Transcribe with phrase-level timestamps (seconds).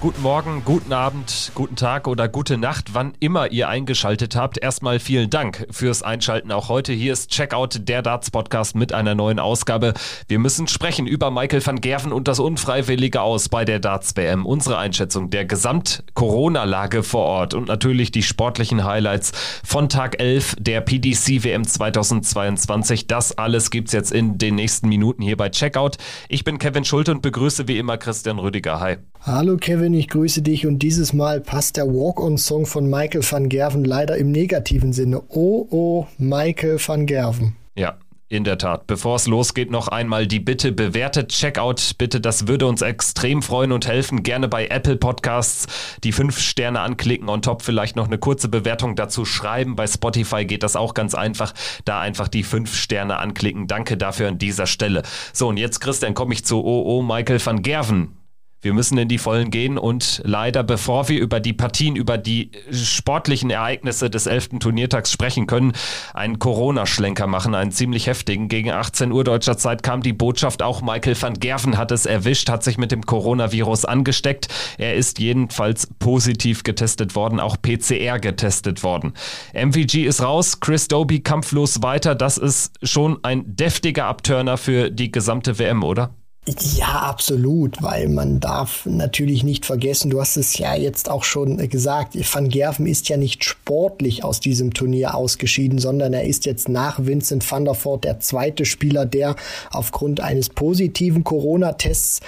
[0.00, 4.56] Guten Morgen, guten Abend, guten Tag oder gute Nacht, wann immer ihr eingeschaltet habt.
[4.56, 6.94] Erstmal vielen Dank fürs Einschalten auch heute.
[6.94, 9.92] Hier ist Checkout, der Darts Podcast mit einer neuen Ausgabe.
[10.26, 14.46] Wir müssen sprechen über Michael van Gerven und das unfreiwillige Aus bei der Darts WM.
[14.46, 20.80] Unsere Einschätzung der Gesamt-Corona-Lage vor Ort und natürlich die sportlichen Highlights von Tag 11 der
[20.80, 23.06] PDC WM 2022.
[23.06, 25.98] Das alles gibt's jetzt in den nächsten Minuten hier bei Checkout.
[26.30, 28.80] Ich bin Kevin Schulte und begrüße wie immer Christian Rüdiger.
[28.80, 28.96] Hi.
[29.22, 33.84] Hallo Kevin, ich grüße dich und dieses Mal passt der Walk-on-Song von Michael van Gerven
[33.84, 35.20] leider im negativen Sinne.
[35.28, 37.54] Oh, oh, Michael van Gerven.
[37.76, 37.98] Ja,
[38.30, 38.86] in der Tat.
[38.86, 42.18] Bevor es losgeht, noch einmal die Bitte, bewertet Checkout bitte.
[42.18, 44.22] Das würde uns extrem freuen und helfen.
[44.22, 45.66] Gerne bei Apple Podcasts
[46.02, 49.76] die fünf Sterne anklicken und top vielleicht noch eine kurze Bewertung dazu schreiben.
[49.76, 51.52] Bei Spotify geht das auch ganz einfach.
[51.84, 53.66] Da einfach die fünf Sterne anklicken.
[53.66, 55.02] Danke dafür an dieser Stelle.
[55.34, 58.16] So, und jetzt, Christian, komme ich zu OO Michael van Gerven.
[58.62, 62.50] Wir müssen in die Vollen gehen und leider, bevor wir über die Partien, über die
[62.70, 64.60] sportlichen Ereignisse des 11.
[64.60, 65.72] Turniertags sprechen können,
[66.12, 68.48] einen Corona-Schlenker machen, einen ziemlich heftigen.
[68.48, 72.50] Gegen 18 Uhr deutscher Zeit kam die Botschaft, auch Michael van Gerven hat es erwischt,
[72.50, 74.48] hat sich mit dem Coronavirus angesteckt.
[74.76, 79.14] Er ist jedenfalls positiv getestet worden, auch PCR getestet worden.
[79.54, 82.14] MVG ist raus, Chris Doby kampflos weiter.
[82.14, 86.14] Das ist schon ein deftiger Abturner für die gesamte WM, oder?
[86.48, 91.58] Ja, absolut, weil man darf natürlich nicht vergessen, du hast es ja jetzt auch schon
[91.68, 96.70] gesagt, Van Gerven ist ja nicht sportlich aus diesem Turnier ausgeschieden, sondern er ist jetzt
[96.70, 99.36] nach Vincent van der Voort der zweite Spieler, der
[99.70, 102.20] aufgrund eines positiven Corona-Tests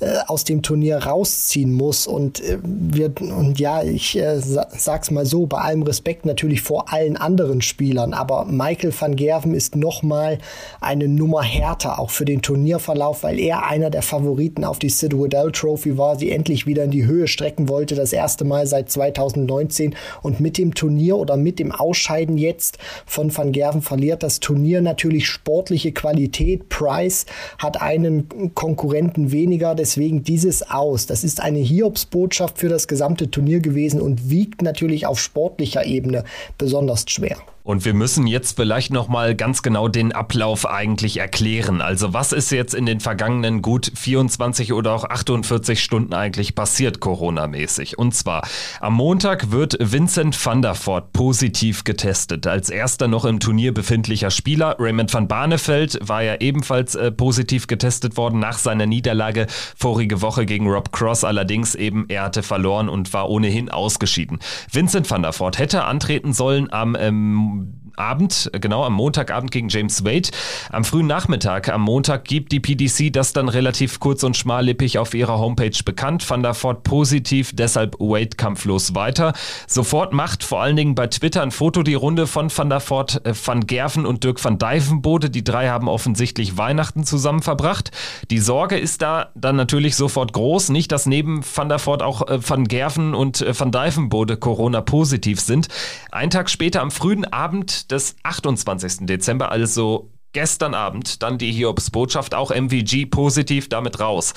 [0.00, 2.06] äh, aus dem Turnier rausziehen muss.
[2.06, 6.92] Und äh, wird, und ja, ich äh, sag's mal so, bei allem Respekt natürlich vor
[6.92, 10.38] allen anderen Spielern, aber Michael van Gerven ist nochmal
[10.82, 14.88] eine Nummer härter, auch für den Turnierverlauf, weil er er einer der Favoriten auf die
[14.88, 18.66] Sid Waddell Trophy war, sie endlich wieder in die Höhe strecken wollte, das erste Mal
[18.66, 24.22] seit 2019 und mit dem Turnier oder mit dem Ausscheiden jetzt von Van Gerven verliert
[24.22, 26.68] das Turnier natürlich sportliche Qualität.
[26.68, 27.26] Price
[27.58, 31.06] hat einen Konkurrenten weniger, deswegen dieses aus.
[31.06, 36.24] Das ist eine Hiobsbotschaft für das gesamte Turnier gewesen und wiegt natürlich auf sportlicher Ebene
[36.58, 37.38] besonders schwer.
[37.64, 41.80] Und wir müssen jetzt vielleicht nochmal ganz genau den Ablauf eigentlich erklären.
[41.80, 47.00] Also was ist jetzt in den vergangenen gut 24 oder auch 48 Stunden eigentlich passiert,
[47.00, 47.96] Corona-mäßig?
[47.96, 48.46] Und zwar,
[48.80, 52.46] am Montag wird Vincent van der Voort positiv getestet.
[52.46, 54.76] Als erster noch im Turnier befindlicher Spieler.
[54.78, 60.44] Raymond van Barneveld war ja ebenfalls äh, positiv getestet worden nach seiner Niederlage vorige Woche
[60.44, 61.24] gegen Rob Cross.
[61.24, 64.38] Allerdings eben, er hatte verloren und war ohnehin ausgeschieden.
[64.70, 69.68] Vincent van der Voort hätte antreten sollen am ähm, om Abend, genau am Montagabend gegen
[69.68, 70.30] James Wade.
[70.70, 75.14] Am frühen Nachmittag am Montag gibt die PDC das dann relativ kurz und schmallippig auf
[75.14, 76.28] ihrer Homepage bekannt.
[76.28, 79.32] Van der Voort positiv, deshalb Wade kampflos weiter.
[79.66, 83.24] Sofort macht vor allen Dingen bei Twitter ein Foto die Runde von Van der Voort,
[83.24, 85.30] äh, Van Gerven und Dirk van Dijvenbode.
[85.30, 87.90] Die drei haben offensichtlich Weihnachten zusammen verbracht.
[88.30, 90.70] Die Sorge ist da dann natürlich sofort groß.
[90.70, 94.80] Nicht, dass neben Van der Voort auch äh, Van Gerven und äh, Van Dijvenbode Corona
[94.80, 95.68] positiv sind.
[96.10, 99.06] Ein Tag später am frühen Abend Des 28.
[99.06, 104.34] Dezember, also gestern Abend, dann die Hiobs-Botschaft, auch MVG positiv damit raus.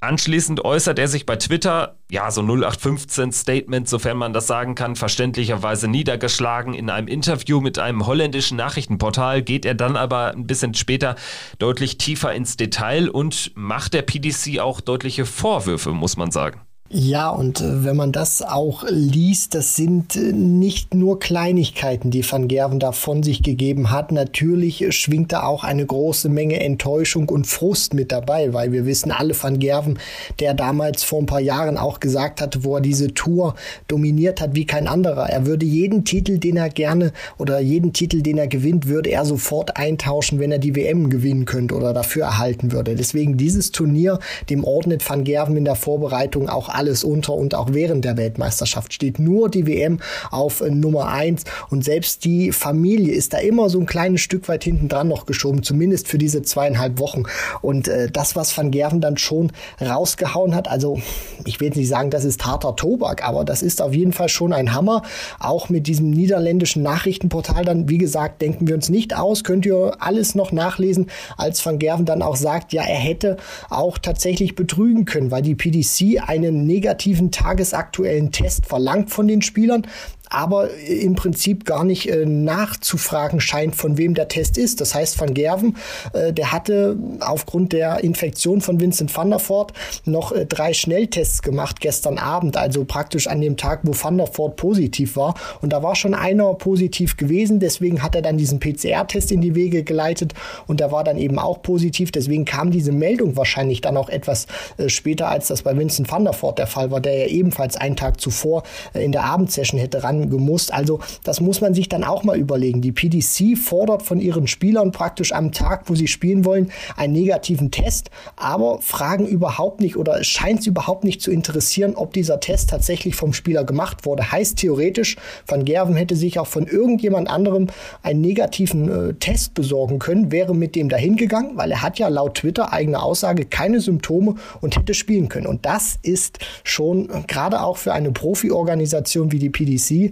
[0.00, 4.94] Anschließend äußert er sich bei Twitter, ja, so 0815 Statement, sofern man das sagen kann,
[4.94, 6.72] verständlicherweise niedergeschlagen.
[6.72, 11.16] In einem Interview mit einem holländischen Nachrichtenportal geht er dann aber ein bisschen später
[11.58, 16.60] deutlich tiefer ins Detail und macht der PDC auch deutliche Vorwürfe, muss man sagen.
[16.90, 22.24] Ja, und äh, wenn man das auch liest, das sind äh, nicht nur Kleinigkeiten, die
[22.24, 24.10] Van Gerven da von sich gegeben hat.
[24.10, 29.12] Natürlich schwingt da auch eine große Menge Enttäuschung und Frust mit dabei, weil wir wissen
[29.12, 29.98] alle Van Gerven,
[30.40, 33.54] der damals vor ein paar Jahren auch gesagt hat, wo er diese Tour
[33.86, 35.28] dominiert hat wie kein anderer.
[35.28, 39.26] Er würde jeden Titel, den er gerne oder jeden Titel, den er gewinnt, würde er
[39.26, 42.94] sofort eintauschen, wenn er die WM gewinnen könnte oder dafür erhalten würde.
[42.94, 47.72] Deswegen dieses Turnier, dem ordnet Van Gerven in der Vorbereitung auch alles unter und auch
[47.72, 49.98] während der Weltmeisterschaft steht nur die WM
[50.30, 54.48] auf äh, Nummer eins und selbst die Familie ist da immer so ein kleines Stück
[54.48, 57.24] weit hinten dran noch geschoben, zumindest für diese zweieinhalb Wochen.
[57.62, 61.00] Und äh, das, was Van Gerven dann schon rausgehauen hat, also
[61.44, 64.52] ich will nicht sagen, das ist harter Tobak, aber das ist auf jeden Fall schon
[64.52, 65.02] ein Hammer.
[65.40, 69.96] Auch mit diesem niederländischen Nachrichtenportal dann, wie gesagt, denken wir uns nicht aus, könnt ihr
[69.98, 73.36] alles noch nachlesen, als Van Gerven dann auch sagt, ja, er hätte
[73.68, 79.86] auch tatsächlich betrügen können, weil die PDC einen negativen tagesaktuellen Test verlangt von den Spielern,
[80.30, 84.80] aber im Prinzip gar nicht äh, nachzufragen scheint, von wem der Test ist.
[84.80, 85.76] Das heißt, Van Gerven,
[86.12, 89.72] äh, der hatte aufgrund der Infektion von Vincent van der Voort
[90.04, 94.26] noch äh, drei Schnelltests gemacht gestern Abend, also praktisch an dem Tag, wo Van der
[94.26, 95.34] Voort positiv war.
[95.60, 99.54] Und da war schon einer positiv gewesen, deswegen hat er dann diesen PCR-Test in die
[99.54, 100.34] Wege geleitet
[100.66, 102.12] und der war dann eben auch positiv.
[102.12, 104.46] Deswegen kam diese Meldung wahrscheinlich dann auch etwas
[104.76, 107.76] äh, später, als das bei Vincent van der Voort der Fall war, der ja ebenfalls
[107.76, 108.62] einen Tag zuvor
[108.94, 110.72] äh, in der Abendsession hätte rangemusst.
[110.72, 112.80] Also das muss man sich dann auch mal überlegen.
[112.80, 117.70] Die PDC fordert von ihren Spielern praktisch am Tag, wo sie spielen wollen, einen negativen
[117.70, 122.40] Test, aber fragen überhaupt nicht oder es scheint sie überhaupt nicht zu interessieren, ob dieser
[122.40, 124.30] Test tatsächlich vom Spieler gemacht wurde.
[124.30, 125.16] Heißt theoretisch,
[125.46, 127.68] Van Gerven hätte sich auch von irgendjemand anderem
[128.02, 132.08] einen negativen äh, Test besorgen können, wäre mit dem dahin gegangen, weil er hat ja
[132.08, 135.46] laut Twitter eigene Aussage keine Symptome und hätte spielen können.
[135.46, 140.07] Und das ist schon äh, gerade auch für eine Profi-Organisation wie die PDC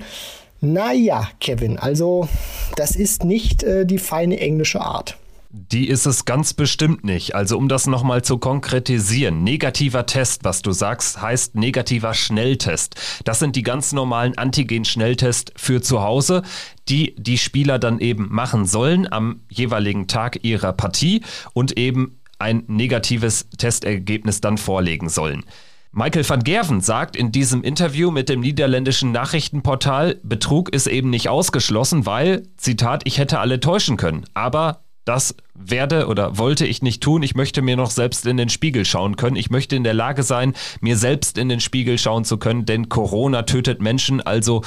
[0.60, 2.28] naja, Kevin, also
[2.76, 5.16] das ist nicht äh, die feine englische Art.
[5.50, 7.34] Die ist es ganz bestimmt nicht.
[7.34, 12.96] Also um das nochmal zu konkretisieren, negativer Test, was du sagst, heißt negativer Schnelltest.
[13.24, 16.42] Das sind die ganz normalen Antigen-Schnelltests für zu Hause,
[16.88, 21.22] die die Spieler dann eben machen sollen am jeweiligen Tag ihrer Partie
[21.54, 25.44] und eben ein negatives Testergebnis dann vorlegen sollen.
[25.98, 31.30] Michael van Gerven sagt in diesem Interview mit dem niederländischen Nachrichtenportal, Betrug ist eben nicht
[31.30, 34.26] ausgeschlossen, weil, Zitat, ich hätte alle täuschen können.
[34.34, 37.22] Aber das werde oder wollte ich nicht tun.
[37.22, 39.36] Ich möchte mir noch selbst in den Spiegel schauen können.
[39.36, 40.52] Ich möchte in der Lage sein,
[40.82, 44.20] mir selbst in den Spiegel schauen zu können, denn Corona tötet Menschen.
[44.20, 44.60] Also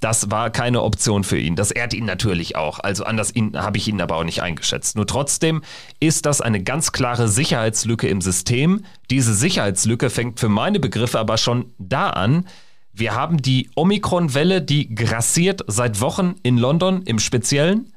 [0.00, 1.56] das war keine Option für ihn.
[1.56, 2.78] Das ehrt ihn natürlich auch.
[2.78, 4.96] Also anders habe ich ihn aber auch nicht eingeschätzt.
[4.96, 5.62] Nur trotzdem
[5.98, 8.84] ist das eine ganz klare Sicherheitslücke im System.
[9.10, 12.46] Diese Sicherheitslücke fängt für meine Begriffe aber schon da an.
[12.92, 17.92] Wir haben die Omikron-Welle, die grassiert seit Wochen in London im Speziellen.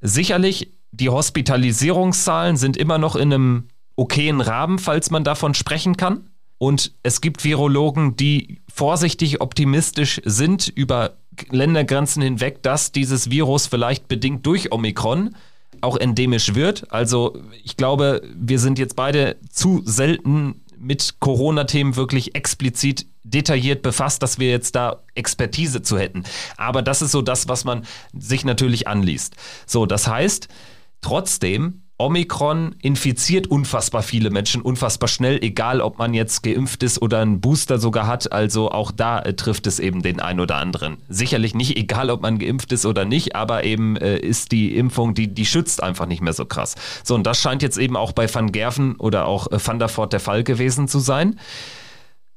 [0.00, 6.30] Sicherlich die Hospitalisierungszahlen sind immer noch in einem okayen Rahmen, falls man davon sprechen kann.
[6.58, 11.16] Und es gibt Virologen, die vorsichtig optimistisch sind über
[11.50, 15.34] Ländergrenzen hinweg, dass dieses Virus vielleicht bedingt durch Omikron
[15.80, 16.90] auch endemisch wird.
[16.92, 24.22] Also ich glaube, wir sind jetzt beide zu selten mit Corona-Themen wirklich explizit detailliert befasst,
[24.22, 26.24] dass wir jetzt da Expertise zu hätten.
[26.56, 29.34] Aber das ist so das, was man sich natürlich anliest.
[29.66, 30.48] So, das heißt,
[31.04, 37.20] Trotzdem, Omikron infiziert unfassbar viele Menschen, unfassbar schnell, egal ob man jetzt geimpft ist oder
[37.20, 38.32] einen Booster sogar hat.
[38.32, 40.96] Also auch da äh, trifft es eben den einen oder anderen.
[41.08, 45.14] Sicherlich nicht egal, ob man geimpft ist oder nicht, aber eben äh, ist die Impfung,
[45.14, 46.74] die, die schützt einfach nicht mehr so krass.
[47.04, 49.88] So, und das scheint jetzt eben auch bei Van Gerven oder auch äh, Van der
[49.88, 51.38] Voort der Fall gewesen zu sein.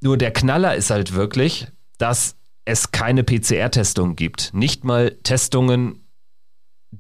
[0.02, 1.68] Nur der Knaller ist halt wirklich,
[1.98, 4.54] dass es keine PCR-Testung gibt.
[4.54, 6.07] Nicht mal Testungen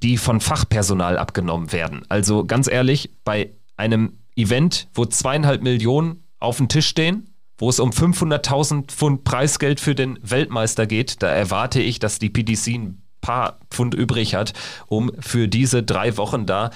[0.03, 2.03] die von Fachpersonal abgenommen werden.
[2.09, 7.79] Also ganz ehrlich, bei einem Event, wo zweieinhalb Millionen auf dem Tisch stehen, wo es
[7.79, 13.01] um 500.000 Pfund Preisgeld für den Weltmeister geht, da erwarte ich, dass die PDC ein
[13.21, 14.53] paar Pfund übrig hat,
[14.87, 16.69] um für diese drei Wochen da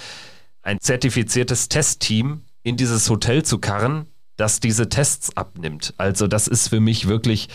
[0.63, 4.07] ein zertifiziertes Testteam in dieses Hotel zu karren,
[4.37, 5.93] das diese Tests abnimmt.
[5.97, 7.49] Also das ist für mich wirklich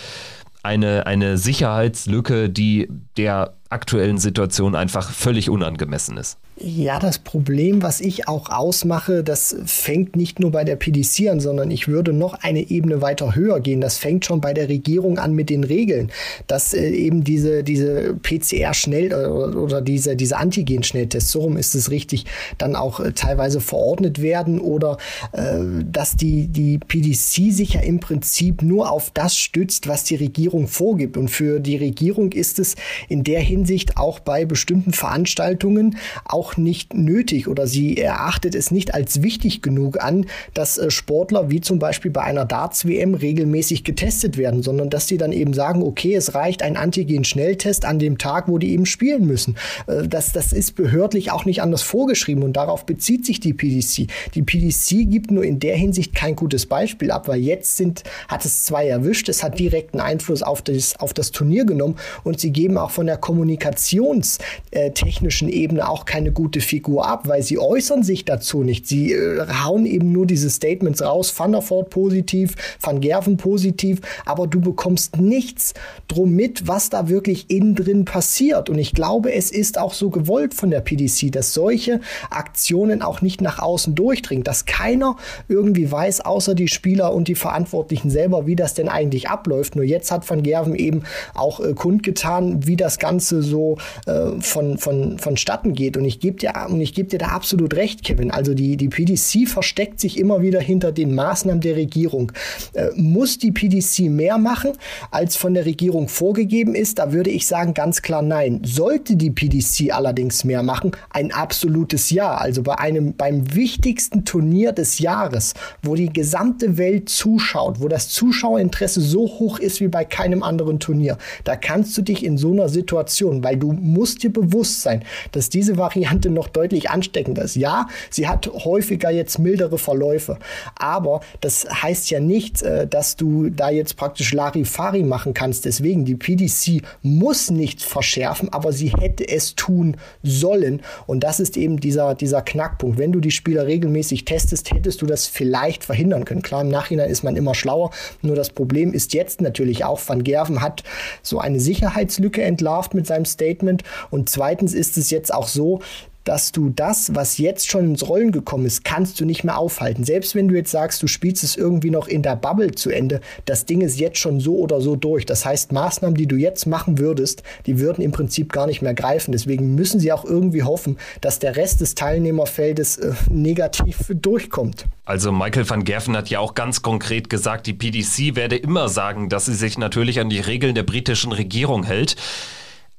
[0.62, 6.38] eine, eine Sicherheitslücke, die der aktuellen Situation einfach völlig unangemessen ist.
[6.58, 11.38] Ja, das Problem, was ich auch ausmache, das fängt nicht nur bei der PDC an,
[11.38, 13.82] sondern ich würde noch eine Ebene weiter höher gehen.
[13.82, 16.10] Das fängt schon bei der Regierung an mit den Regeln,
[16.46, 21.90] dass äh, eben diese, diese PCR-Schnell- oder, oder diese, diese Antigen-Schnelltests, so rum ist es
[21.90, 22.25] richtig,
[22.56, 24.96] dann auch äh, teilweise verordnet werden oder
[25.32, 30.16] äh, dass die, die PDC sich ja im Prinzip nur auf das stützt, was die
[30.16, 31.18] Regierung vorgibt.
[31.18, 32.76] Und für die Regierung ist es
[33.10, 38.71] in der Hinsicht auch bei bestimmten Veranstaltungen auch auch nicht nötig oder sie erachtet es
[38.71, 43.83] nicht als wichtig genug an, dass äh, Sportler wie zum Beispiel bei einer Darts-WM regelmäßig
[43.83, 48.19] getestet werden, sondern dass sie dann eben sagen, okay, es reicht ein Antigen-Schnelltest an dem
[48.19, 49.57] Tag, wo die eben spielen müssen.
[49.88, 54.07] Äh, das, das ist behördlich auch nicht anders vorgeschrieben und darauf bezieht sich die PDC.
[54.35, 58.45] Die PDC gibt nur in der Hinsicht kein gutes Beispiel ab, weil jetzt sind, hat
[58.45, 62.53] es zwei erwischt, es hat direkten Einfluss auf das, auf das Turnier genommen und sie
[62.53, 68.25] geben auch von der kommunikationstechnischen Ebene auch keine gute Figur ab, weil sie äußern sich
[68.25, 68.87] dazu nicht.
[68.87, 74.00] Sie äh, hauen eben nur diese Statements raus, Van der Voort positiv, Van Gerven positiv,
[74.26, 75.73] aber du bekommst nichts
[76.09, 78.69] drum mit, was da wirklich innen drin passiert.
[78.69, 82.00] Und ich glaube, es ist auch so gewollt von der PDC, dass solche
[82.31, 85.16] Aktionen auch nicht nach außen durchdringen, dass keiner
[85.49, 89.75] irgendwie weiß, außer die Spieler und die Verantwortlichen selber, wie das denn eigentlich abläuft.
[89.75, 94.76] Nur jetzt hat Van Gerven eben auch äh, kundgetan, wie das Ganze so äh, von,
[94.76, 95.97] von, vonstatten geht.
[95.97, 98.30] Und ich gebe dir, und ich gebe dir da absolut recht, Kevin.
[98.30, 102.33] Also die, die PDC versteckt sich immer wieder hinter den Maßnahmen der Regierung.
[102.73, 104.73] Äh, muss die PDC mehr machen,
[105.11, 106.99] als von der Regierung vorgegeben ist?
[106.99, 108.61] Da würde ich sagen ganz klar nein.
[108.64, 112.35] Sollte die PDC allerdings mehr machen, ein absolutes Ja.
[112.35, 118.09] Also bei einem, beim wichtigsten Turnier des Jahres, wo die gesamte Welt zuschaut, wo das
[118.09, 122.50] Zuschauerinteresse so hoch ist wie bei keinem anderen Turnier, da kannst du dich in so
[122.50, 127.56] einer Situation, weil du musst dir bewusst sein, dass diese Variante noch deutlich ansteckender ist.
[127.56, 130.38] Ja, sie hat häufiger jetzt mildere Verläufe,
[130.75, 135.64] aber das heißt ja nicht, äh, dass du da jetzt praktisch Larifari machen kannst.
[135.64, 140.82] Deswegen, die PDC muss nichts verschärfen, aber sie hätte es tun sollen.
[141.06, 142.99] Und das ist eben dieser, dieser Knackpunkt.
[142.99, 146.42] Wenn du die Spieler regelmäßig testest, hättest du das vielleicht verhindern können.
[146.42, 147.90] Klar, im Nachhinein ist man immer schlauer.
[148.23, 150.82] Nur das Problem ist jetzt natürlich auch, Van Gerven hat
[151.23, 153.82] so eine Sicherheitslücke entlarvt mit seinem Statement.
[154.11, 155.80] Und zweitens ist es jetzt auch so,
[156.26, 160.04] dass du das, was jetzt schon ins Rollen gekommen ist, kannst du nicht mehr aufhalten.
[160.04, 163.21] Selbst wenn du jetzt sagst, du spielst es irgendwie noch in der Bubble zu Ende,
[163.47, 165.25] das Ding ist jetzt schon so oder so durch.
[165.25, 168.92] Das heißt, Maßnahmen, die du jetzt machen würdest, die würden im Prinzip gar nicht mehr
[168.92, 169.33] greifen.
[169.33, 174.87] Deswegen müssen sie auch irgendwie hoffen, dass der Rest des Teilnehmerfeldes äh, negativ durchkommt.
[175.04, 179.28] Also Michael van Gerven hat ja auch ganz konkret gesagt, die PDC werde immer sagen,
[179.28, 182.16] dass sie sich natürlich an die Regeln der britischen Regierung hält.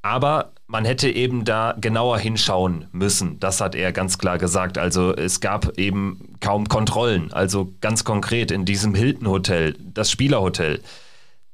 [0.01, 3.39] Aber man hätte eben da genauer hinschauen müssen.
[3.39, 4.77] Das hat er ganz klar gesagt.
[4.77, 7.31] Also es gab eben kaum Kontrollen.
[7.31, 10.81] Also ganz konkret in diesem Hilton Hotel, das Spielerhotel.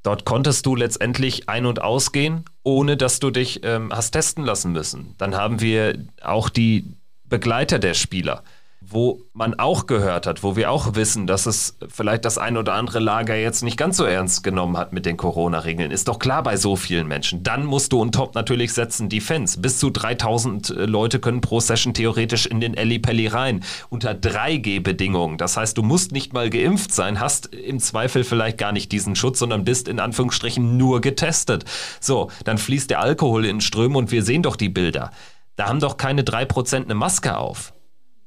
[0.02, 4.72] Dort konntest du letztendlich ein- und ausgehen, ohne dass du dich ähm, hast testen lassen
[4.72, 5.14] müssen.
[5.16, 6.84] Dann haben wir auch die
[7.24, 8.42] Begleiter der Spieler
[8.94, 12.74] wo man auch gehört hat, wo wir auch wissen, dass es vielleicht das ein oder
[12.74, 15.90] andere Lager jetzt nicht ganz so ernst genommen hat mit den Corona-Regeln.
[15.90, 17.42] Ist doch klar bei so vielen Menschen.
[17.42, 19.60] Dann musst du on top natürlich setzen die Fans.
[19.60, 23.64] Bis zu 3000 äh, Leute können pro Session theoretisch in den Pelli rein.
[23.90, 25.38] Unter 3G-Bedingungen.
[25.38, 29.16] Das heißt, du musst nicht mal geimpft sein, hast im Zweifel vielleicht gar nicht diesen
[29.16, 31.64] Schutz, sondern bist in Anführungsstrichen nur getestet.
[31.98, 35.10] So, dann fließt der Alkohol in Ströme und wir sehen doch die Bilder.
[35.56, 37.73] Da haben doch keine 3% eine Maske auf.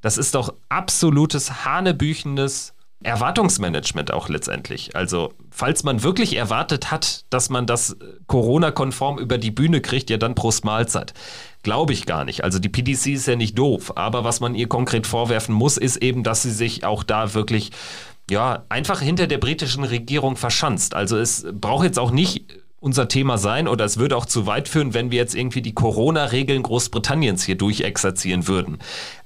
[0.00, 4.96] Das ist doch absolutes hanebüchendes Erwartungsmanagement auch letztendlich.
[4.96, 10.16] Also, falls man wirklich erwartet hat, dass man das Corona-konform über die Bühne kriegt, ja
[10.16, 11.14] dann Prost Mahlzeit.
[11.62, 12.42] Glaube ich gar nicht.
[12.42, 15.98] Also die PDC ist ja nicht doof, aber was man ihr konkret vorwerfen muss, ist
[15.98, 17.70] eben, dass sie sich auch da wirklich
[18.30, 20.94] ja, einfach hinter der britischen Regierung verschanzt.
[20.94, 22.44] Also es braucht jetzt auch nicht
[22.80, 25.74] unser Thema sein oder es würde auch zu weit führen, wenn wir jetzt irgendwie die
[25.74, 28.78] Corona-Regeln Großbritanniens hier durchexerzieren würden.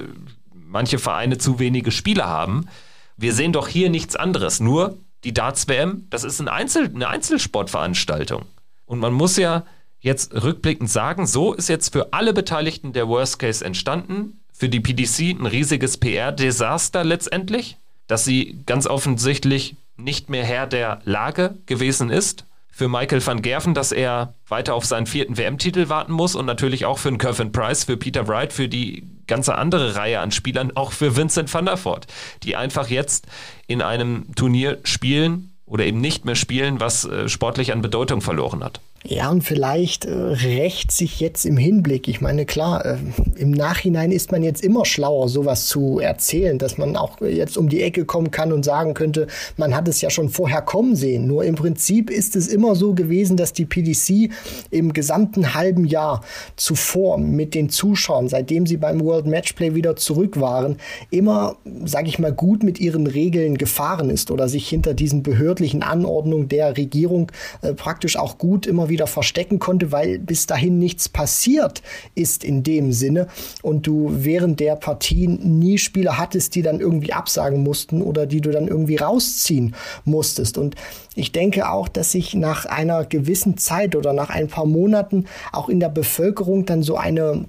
[0.54, 2.68] manche Vereine zu wenige Spieler haben.
[3.16, 8.46] Wir sehen doch hier nichts anderes, nur die Darts-WM, das ist ein Einzel eine Einzelsportveranstaltung.
[8.86, 9.66] Und man muss ja
[10.00, 14.40] jetzt rückblickend sagen, so ist jetzt für alle Beteiligten der Worst Case entstanden.
[14.54, 21.02] Für die PDC ein riesiges PR-Desaster letztendlich, dass sie ganz offensichtlich nicht mehr Herr der
[21.04, 22.46] Lage gewesen ist.
[22.70, 26.86] Für Michael van Gerven, dass er weiter auf seinen vierten WM-Titel warten muss und natürlich
[26.86, 30.72] auch für einen Kevin Price, für Peter Wright, für die ganze andere Reihe an Spielern,
[30.76, 32.08] auch für Vincent van der Voort,
[32.44, 33.28] die einfach jetzt
[33.68, 38.64] in einem Turnier spielen oder eben nicht mehr spielen, was äh, sportlich an Bedeutung verloren
[38.64, 38.80] hat.
[39.10, 42.10] Ja, und vielleicht äh, rächt sich jetzt im Hinblick.
[42.10, 42.98] Ich meine, klar, äh,
[43.38, 47.70] im Nachhinein ist man jetzt immer schlauer, sowas zu erzählen, dass man auch jetzt um
[47.70, 51.26] die Ecke kommen kann und sagen könnte, man hat es ja schon vorher kommen sehen.
[51.26, 54.30] Nur im Prinzip ist es immer so gewesen, dass die PDC
[54.72, 56.22] im gesamten halben Jahr
[56.58, 60.80] zuvor mit den Zuschauern, seitdem sie beim World Matchplay wieder zurück waren,
[61.12, 65.82] immer, sage ich mal, gut mit ihren Regeln gefahren ist oder sich hinter diesen behördlichen
[65.82, 71.10] Anordnungen der Regierung äh, praktisch auch gut immer wieder verstecken konnte, weil bis dahin nichts
[71.10, 71.84] passiert
[72.16, 73.28] ist in dem Sinne
[73.62, 78.42] und du während der Partien nie Spieler hattest, die dann irgendwie absagen mussten oder die
[78.42, 79.76] du dann irgendwie rausziehen
[80.06, 80.58] musstest.
[80.58, 80.76] Und
[81.16, 85.70] ich denke auch, dass sich nach einer gewissen Zeit oder nach ein paar Monaten auch
[85.70, 87.46] in der Bevölkerung dann so eine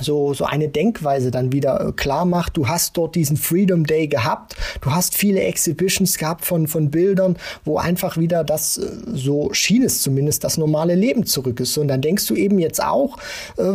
[0.00, 2.56] so, so eine Denkweise dann wieder äh, klar macht.
[2.56, 4.56] Du hast dort diesen Freedom Day gehabt.
[4.80, 9.82] Du hast viele Exhibitions gehabt von, von Bildern, wo einfach wieder das, äh, so schien
[9.82, 11.78] es zumindest, das normale Leben zurück ist.
[11.78, 13.16] Und dann denkst du eben jetzt auch,
[13.56, 13.72] äh,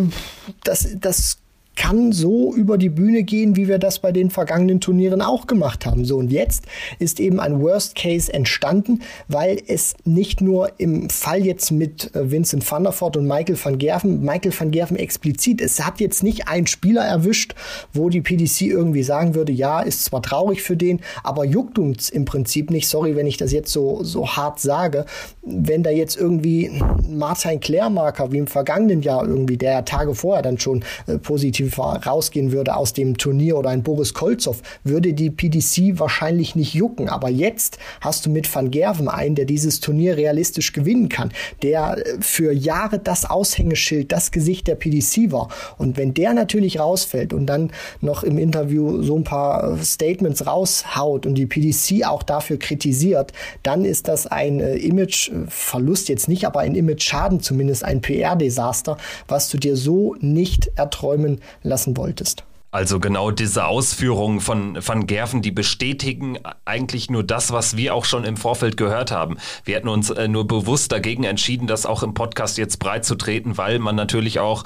[0.63, 1.38] dass das
[1.79, 5.85] kann so über die Bühne gehen, wie wir das bei den vergangenen Turnieren auch gemacht
[5.85, 6.03] haben.
[6.03, 6.65] So und jetzt
[6.99, 12.29] ist eben ein Worst Case entstanden, weil es nicht nur im Fall jetzt mit äh,
[12.29, 16.21] Vincent van der Voort und Michael van Gerven, Michael van Gerven explizit, es hat jetzt
[16.21, 17.55] nicht ein Spieler erwischt,
[17.93, 22.09] wo die PDC irgendwie sagen würde, ja, ist zwar traurig für den, aber juckt uns
[22.09, 22.89] im Prinzip nicht.
[22.89, 25.05] Sorry, wenn ich das jetzt so, so hart sage.
[25.43, 26.71] Wenn da jetzt irgendwie
[27.07, 32.51] Martin Klärmarker wie im vergangenen Jahr irgendwie, der Tage vorher dann schon äh, positiv rausgehen
[32.51, 37.09] würde aus dem Turnier oder ein Boris Kolzow, würde die PDC wahrscheinlich nicht jucken.
[37.09, 41.97] Aber jetzt hast du mit Van Gerven einen, der dieses Turnier realistisch gewinnen kann, der
[41.97, 45.49] äh, für Jahre das Aushängeschild, das Gesicht der PDC war.
[45.77, 47.71] Und wenn der natürlich rausfällt und dann
[48.01, 53.33] noch im Interview so ein paar äh, Statements raushaut und die PDC auch dafür kritisiert,
[53.63, 58.97] dann ist das ein äh, Imageverlust jetzt nicht, aber ein Image-Schaden zumindest, ein PR-Desaster,
[59.27, 62.43] was du dir so nicht erträumen lassen wolltest.
[62.71, 68.05] Also genau diese Ausführungen von Van Gerven, die bestätigen eigentlich nur das, was wir auch
[68.05, 69.37] schon im Vorfeld gehört haben.
[69.65, 73.15] Wir hätten uns äh, nur bewusst dagegen entschieden, das auch im Podcast jetzt breit zu
[73.15, 74.65] treten, weil man natürlich auch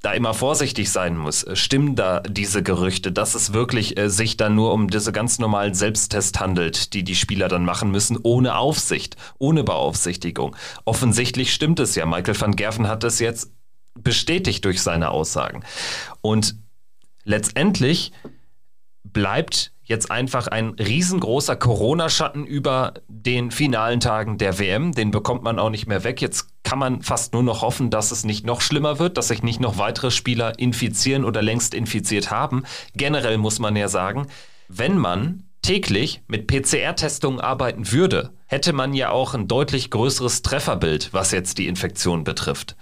[0.00, 1.44] da immer vorsichtig sein muss.
[1.54, 5.74] Stimmen da diese Gerüchte, dass es wirklich äh, sich dann nur um diese ganz normalen
[5.74, 10.54] Selbsttest handelt, die die Spieler dann machen müssen, ohne Aufsicht, ohne Beaufsichtigung?
[10.84, 12.06] Offensichtlich stimmt es ja.
[12.06, 13.50] Michael van Gerven hat es jetzt
[13.94, 15.64] bestätigt durch seine Aussagen.
[16.20, 16.56] Und
[17.24, 18.12] letztendlich
[19.04, 24.92] bleibt jetzt einfach ein riesengroßer Corona-Schatten über den finalen Tagen der WM.
[24.92, 26.22] Den bekommt man auch nicht mehr weg.
[26.22, 29.42] Jetzt kann man fast nur noch hoffen, dass es nicht noch schlimmer wird, dass sich
[29.42, 32.62] nicht noch weitere Spieler infizieren oder längst infiziert haben.
[32.94, 34.28] Generell muss man ja sagen,
[34.68, 41.12] wenn man täglich mit PCR-Testungen arbeiten würde, hätte man ja auch ein deutlich größeres Trefferbild,
[41.12, 42.76] was jetzt die Infektion betrifft.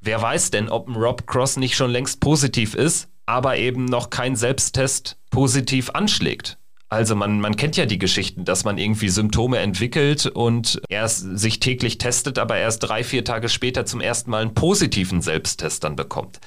[0.00, 4.10] Wer weiß denn, ob ein Rob Cross nicht schon längst positiv ist, aber eben noch
[4.10, 6.56] kein Selbsttest positiv anschlägt.
[6.92, 11.60] Also man, man kennt ja die Geschichten, dass man irgendwie Symptome entwickelt und erst sich
[11.60, 15.94] täglich testet, aber erst drei, vier Tage später zum ersten Mal einen positiven Selbsttest dann
[15.94, 16.40] bekommt.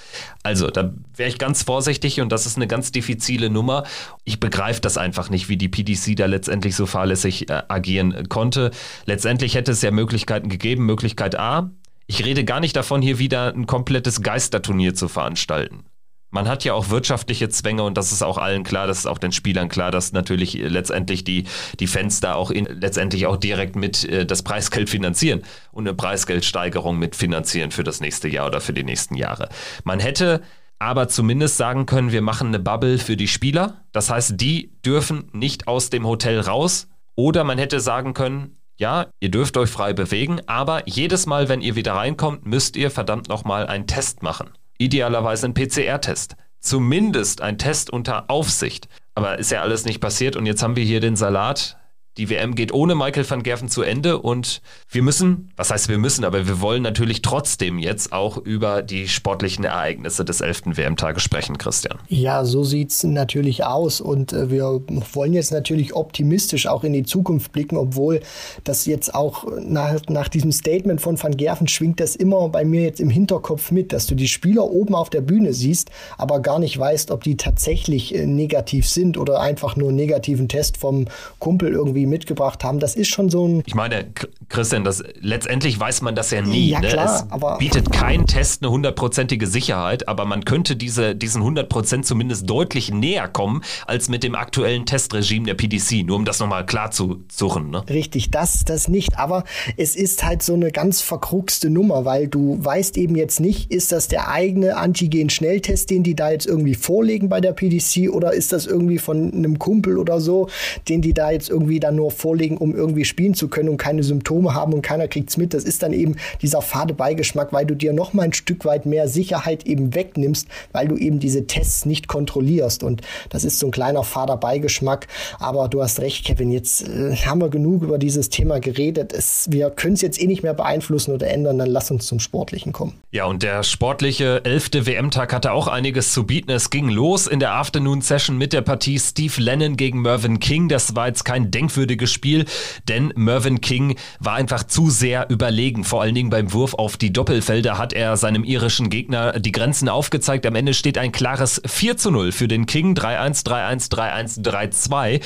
[0.43, 3.85] Also da wäre ich ganz vorsichtig und das ist eine ganz diffizile Nummer.
[4.25, 8.71] Ich begreife das einfach nicht, wie die PDC da letztendlich so fahrlässig äh, agieren konnte.
[9.05, 10.85] Letztendlich hätte es ja Möglichkeiten gegeben.
[10.85, 11.71] Möglichkeit A,
[12.13, 15.83] ich rede gar nicht davon, hier wieder ein komplettes Geisterturnier zu veranstalten.
[16.29, 19.17] Man hat ja auch wirtschaftliche Zwänge und das ist auch allen klar, das ist auch
[19.17, 21.45] den Spielern klar, dass natürlich letztendlich die,
[21.79, 25.95] die Fans da auch in, letztendlich auch direkt mit äh, das Preisgeld finanzieren und eine
[25.95, 29.49] Preisgeldsteigerung mitfinanzieren für das nächste Jahr oder für die nächsten Jahre.
[29.83, 30.41] Man hätte
[30.77, 33.85] aber zumindest sagen können, wir machen eine Bubble für die Spieler.
[33.91, 36.89] Das heißt, die dürfen nicht aus dem Hotel raus.
[37.15, 41.61] Oder man hätte sagen können, ja, ihr dürft euch frei bewegen, aber jedes Mal, wenn
[41.61, 44.51] ihr wieder reinkommt, müsst ihr verdammt nochmal einen Test machen.
[44.77, 46.35] Idealerweise einen PCR-Test.
[46.59, 48.87] Zumindest ein Test unter Aufsicht.
[49.15, 51.77] Aber ist ja alles nicht passiert und jetzt haben wir hier den Salat
[52.17, 55.97] die WM geht ohne Michael van Gerven zu Ende und wir müssen, was heißt wir
[55.97, 60.77] müssen, aber wir wollen natürlich trotzdem jetzt auch über die sportlichen Ereignisse des 11.
[60.77, 61.97] WM-Tages sprechen, Christian.
[62.09, 64.81] Ja, so sieht es natürlich aus und äh, wir
[65.13, 68.19] wollen jetzt natürlich optimistisch auch in die Zukunft blicken, obwohl
[68.63, 72.83] das jetzt auch nach, nach diesem Statement von van Gerven schwingt das immer bei mir
[72.83, 76.59] jetzt im Hinterkopf mit, dass du die Spieler oben auf der Bühne siehst, aber gar
[76.59, 81.05] nicht weißt, ob die tatsächlich äh, negativ sind oder einfach nur einen negativen Test vom
[81.39, 82.79] Kumpel irgendwie Theorie mitgebracht haben.
[82.79, 83.63] Das ist schon so ein.
[83.65, 84.05] Ich meine,
[84.49, 86.69] Christian, das, letztendlich weiß man das ja nie.
[86.69, 86.87] Ja, ne?
[86.87, 91.69] klar, es aber bietet kein Test eine hundertprozentige Sicherheit, aber man könnte diese, diesen 100
[91.69, 96.05] Prozent zumindest deutlich näher kommen als mit dem aktuellen Testregime der PDC.
[96.05, 97.69] Nur um das nochmal klar zu suchen.
[97.71, 97.83] Ne?
[97.89, 99.17] Richtig, das, das nicht.
[99.17, 99.43] Aber
[99.77, 103.91] es ist halt so eine ganz verkruxte Nummer, weil du weißt eben jetzt nicht, ist
[103.91, 108.53] das der eigene Antigen-Schnelltest, den die da jetzt irgendwie vorlegen bei der PDC oder ist
[108.53, 110.49] das irgendwie von einem Kumpel oder so,
[110.89, 114.03] den die da jetzt irgendwie dann nur vorlegen, um irgendwie spielen zu können und keine
[114.03, 115.53] Symptome haben und keiner kriegt's mit.
[115.53, 118.85] Das ist dann eben dieser fade Beigeschmack, weil du dir noch mal ein Stück weit
[118.85, 123.67] mehr Sicherheit eben wegnimmst, weil du eben diese Tests nicht kontrollierst und das ist so
[123.67, 125.07] ein kleiner fader Beigeschmack.
[125.39, 129.13] Aber du hast recht, Kevin, jetzt äh, haben wir genug über dieses Thema geredet.
[129.13, 132.19] Es, wir können es jetzt eh nicht mehr beeinflussen oder ändern, dann lass uns zum
[132.19, 132.93] Sportlichen kommen.
[133.11, 136.51] Ja, und der sportliche elfte WM-Tag hatte auch einiges zu bieten.
[136.51, 140.67] Es ging los in der Afternoon-Session mit der Partie Steve Lennon gegen Mervyn King.
[140.69, 142.45] Das war jetzt kein denkwürdiges Spiel,
[142.87, 145.83] denn Mervyn King war einfach zu sehr überlegen.
[145.83, 149.89] Vor allen Dingen beim Wurf auf die Doppelfelder hat er seinem irischen Gegner die Grenzen
[149.89, 150.45] aufgezeigt.
[150.45, 152.95] Am Ende steht ein klares 4 zu 0 für den King.
[152.95, 155.21] 3-1, 3-1, 3-1, 3-2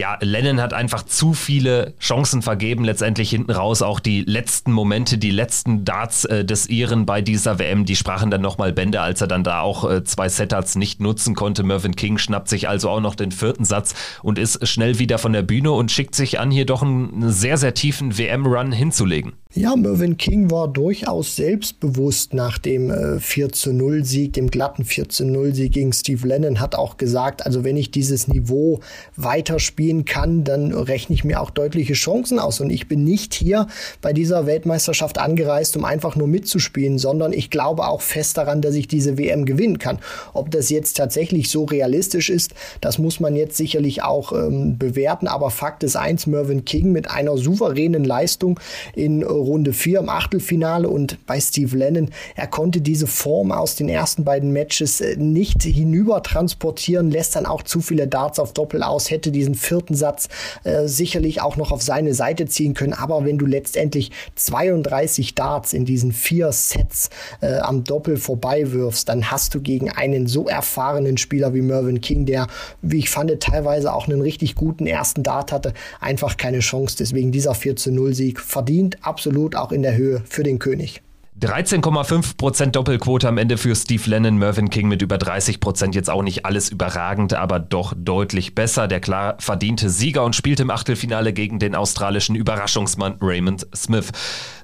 [0.00, 3.82] ja, Lennon hat einfach zu viele Chancen vergeben, letztendlich hinten raus.
[3.82, 8.30] Auch die letzten Momente, die letzten Darts äh, des Iren bei dieser WM, die sprachen
[8.30, 11.64] dann nochmal Bände, als er dann da auch äh, zwei Setups nicht nutzen konnte.
[11.64, 15.34] Mervyn King schnappt sich also auch noch den vierten Satz und ist schnell wieder von
[15.34, 19.34] der Bühne und schickt sich an, hier doch einen sehr, sehr tiefen WM-Run hinzulegen.
[19.52, 24.84] Ja, Mervyn King war durchaus selbstbewusst nach dem äh, 4 zu 0 Sieg, dem glatten
[24.84, 28.78] 4 zu 0 Sieg gegen Steve Lennon, hat auch gesagt, also wenn ich dieses Niveau
[29.16, 32.60] weiterspielen kann, dann rechne ich mir auch deutliche Chancen aus.
[32.60, 33.66] Und ich bin nicht hier
[34.00, 38.76] bei dieser Weltmeisterschaft angereist, um einfach nur mitzuspielen, sondern ich glaube auch fest daran, dass
[38.76, 39.98] ich diese WM gewinnen kann.
[40.32, 45.26] Ob das jetzt tatsächlich so realistisch ist, das muss man jetzt sicherlich auch ähm, bewerten.
[45.26, 48.60] Aber Fakt ist eins, Mervyn King mit einer souveränen Leistung
[48.94, 53.74] in äh, Runde 4 im Achtelfinale und bei Steve Lennon, er konnte diese Form aus
[53.74, 58.52] den ersten beiden Matches äh, nicht hinüber transportieren, lässt dann auch zu viele Darts auf
[58.52, 60.28] Doppel aus, hätte diesen vierten Satz
[60.64, 65.72] äh, sicherlich auch noch auf seine Seite ziehen können, aber wenn du letztendlich 32 Darts
[65.72, 70.46] in diesen vier Sets äh, am Doppel vorbei wirfst, dann hast du gegen einen so
[70.46, 72.46] erfahrenen Spieler wie Mervyn King, der,
[72.82, 76.96] wie ich fand, teilweise auch einen richtig guten ersten Dart hatte, einfach keine Chance.
[76.98, 80.58] Deswegen dieser 4 zu 0 Sieg verdient absolut absolut auch in der Höhe für den
[80.58, 81.02] König.
[81.40, 85.94] 13,5% Doppelquote am Ende für Steve Lennon, Mervyn King mit über 30%.
[85.94, 88.88] Jetzt auch nicht alles überragend, aber doch deutlich besser.
[88.88, 94.10] Der klar verdiente Sieger und spielt im Achtelfinale gegen den australischen Überraschungsmann Raymond Smith.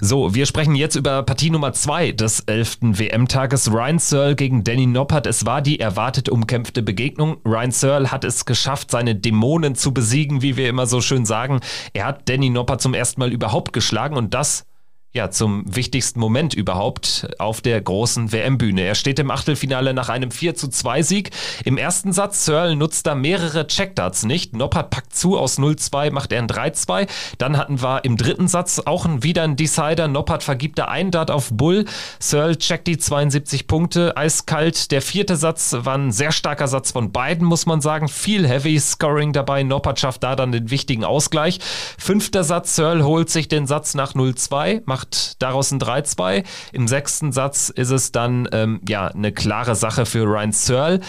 [0.00, 2.78] So, wir sprechen jetzt über Partie Nummer 2 des 11.
[2.82, 3.72] WM-Tages.
[3.72, 5.26] Ryan Searle gegen Danny Noppert.
[5.26, 7.38] Es war die erwartet umkämpfte Begegnung.
[7.46, 11.60] Ryan Searle hat es geschafft, seine Dämonen zu besiegen, wie wir immer so schön sagen.
[11.94, 14.66] Er hat Danny Noppert zum ersten Mal überhaupt geschlagen und das
[15.16, 18.82] ja, zum wichtigsten Moment überhaupt auf der großen WM-Bühne.
[18.82, 21.30] Er steht im Achtelfinale nach einem 4 zu 2 Sieg.
[21.64, 24.54] Im ersten Satz, Searle nutzt da mehrere Checkdarts nicht.
[24.54, 27.08] Noppert packt zu, aus 0-2 macht er ein 3-2.
[27.38, 30.06] Dann hatten wir im dritten Satz auch wieder einen Decider.
[30.06, 31.86] Noppert vergibt da einen Dart auf Bull.
[32.18, 34.90] Searle checkt die 72 Punkte, eiskalt.
[34.90, 38.08] Der vierte Satz war ein sehr starker Satz von beiden, muss man sagen.
[38.08, 39.62] Viel Heavy Scoring dabei.
[39.62, 41.58] Noppert schafft da dann den wichtigen Ausgleich.
[41.96, 46.44] Fünfter Satz, Searle holt sich den Satz nach 0-2, macht macht daraus ein 3-2.
[46.72, 51.00] Im sechsten Satz ist es dann ähm, ja eine klare Sache für Ryan Searle.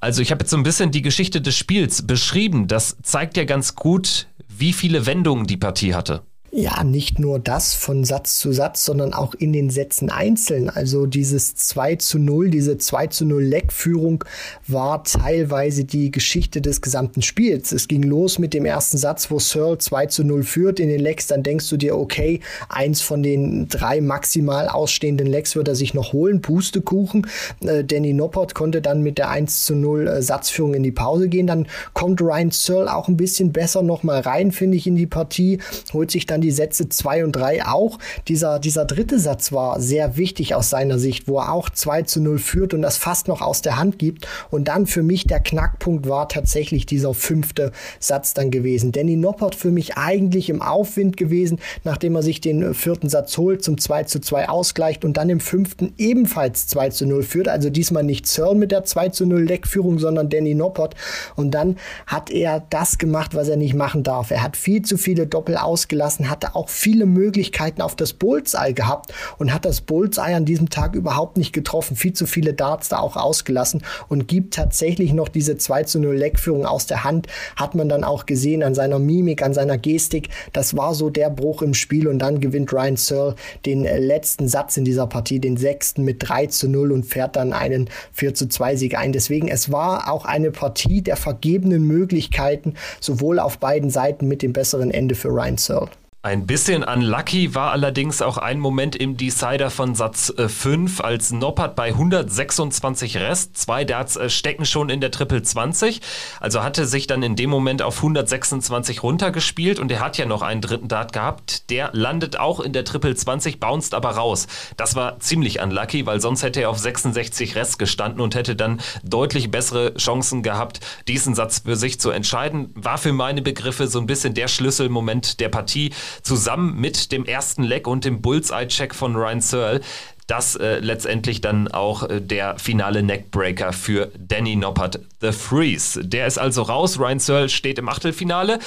[0.00, 2.68] Also ich habe jetzt so ein bisschen die Geschichte des Spiels beschrieben.
[2.68, 6.22] Das zeigt ja ganz gut, wie viele Wendungen die Partie hatte.
[6.50, 10.70] Ja, nicht nur das von Satz zu Satz, sondern auch in den Sätzen einzeln.
[10.70, 14.24] Also dieses 2 zu 0, diese 2 zu 0 Leckführung
[14.66, 17.72] war teilweise die Geschichte des gesamten Spiels.
[17.72, 21.00] Es ging los mit dem ersten Satz, wo Searle 2 zu 0 führt in den
[21.00, 21.26] Lecks.
[21.26, 25.92] Dann denkst du dir, okay, eins von den drei maximal ausstehenden Lecks wird er sich
[25.92, 26.40] noch holen.
[26.40, 27.26] Pustekuchen.
[27.60, 31.28] Äh, Danny Noppert konnte dann mit der 1 zu 0 äh, Satzführung in die Pause
[31.28, 31.46] gehen.
[31.46, 35.58] Dann kommt Ryan Searle auch ein bisschen besser nochmal rein, finde ich, in die Partie.
[35.92, 37.98] Holt sich dann dann die Sätze 2 und 3 auch.
[38.28, 42.20] Dieser, dieser dritte Satz war sehr wichtig aus seiner Sicht, wo er auch 2 zu
[42.20, 44.26] 0 führt und das fast noch aus der Hand gibt.
[44.50, 48.92] Und dann für mich der Knackpunkt war tatsächlich dieser fünfte Satz dann gewesen.
[48.92, 53.64] Danny Noppert für mich eigentlich im Aufwind gewesen, nachdem er sich den vierten Satz holt,
[53.64, 57.48] zum 2 zu 2 ausgleicht und dann im fünften ebenfalls 2 zu 0 führt.
[57.48, 60.94] Also diesmal nicht Searle mit der 2 zu 0 Leckführung, sondern Danny Noppert.
[61.34, 64.30] Und dann hat er das gemacht, was er nicht machen darf.
[64.30, 69.12] Er hat viel zu viele Doppel ausgelassen, Hatte auch viele Möglichkeiten auf das Bullseye gehabt
[69.38, 71.96] und hat das Bullseye an diesem Tag überhaupt nicht getroffen.
[71.96, 76.16] Viel zu viele Darts da auch ausgelassen und gibt tatsächlich noch diese 2 zu 0
[76.16, 77.26] Leckführung aus der Hand.
[77.56, 80.28] Hat man dann auch gesehen an seiner Mimik, an seiner Gestik.
[80.52, 83.34] Das war so der Bruch im Spiel und dann gewinnt Ryan Searle
[83.66, 87.52] den letzten Satz in dieser Partie, den sechsten mit 3 zu 0 und fährt dann
[87.52, 89.12] einen 4 zu 2 Sieg ein.
[89.12, 94.52] Deswegen, es war auch eine Partie der vergebenen Möglichkeiten, sowohl auf beiden Seiten mit dem
[94.52, 95.88] besseren Ende für Ryan Searle.
[96.28, 101.30] Ein bisschen unlucky war allerdings auch ein Moment im Decider von Satz 5, äh, als
[101.30, 106.02] Noppert bei 126 Rest, zwei Darts äh, stecken schon in der Triple 20,
[106.38, 110.42] also hatte sich dann in dem Moment auf 126 runtergespielt und er hat ja noch
[110.42, 114.48] einen dritten Dart gehabt, der landet auch in der Triple 20, bounced aber raus.
[114.76, 118.82] Das war ziemlich unlucky, weil sonst hätte er auf 66 Rest gestanden und hätte dann
[119.02, 122.70] deutlich bessere Chancen gehabt, diesen Satz für sich zu entscheiden.
[122.74, 127.62] War für meine Begriffe so ein bisschen der Schlüsselmoment der Partie zusammen mit dem ersten
[127.62, 129.80] Leck und dem Bullseye-Check von Ryan Searle
[130.28, 136.04] das äh, letztendlich dann auch äh, der finale Neckbreaker für Danny Noppert, The Freeze.
[136.04, 136.98] Der ist also raus.
[136.98, 138.58] Ryan Searle steht im Achtelfinale.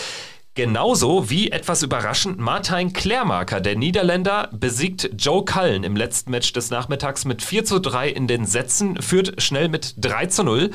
[0.56, 6.72] Genauso wie etwas überraschend Martin Klärmarker, der Niederländer, besiegt Joe Cullen im letzten Match des
[6.72, 10.72] Nachmittags mit 4 zu 3 in den Sätzen, führt schnell mit 3 zu 0.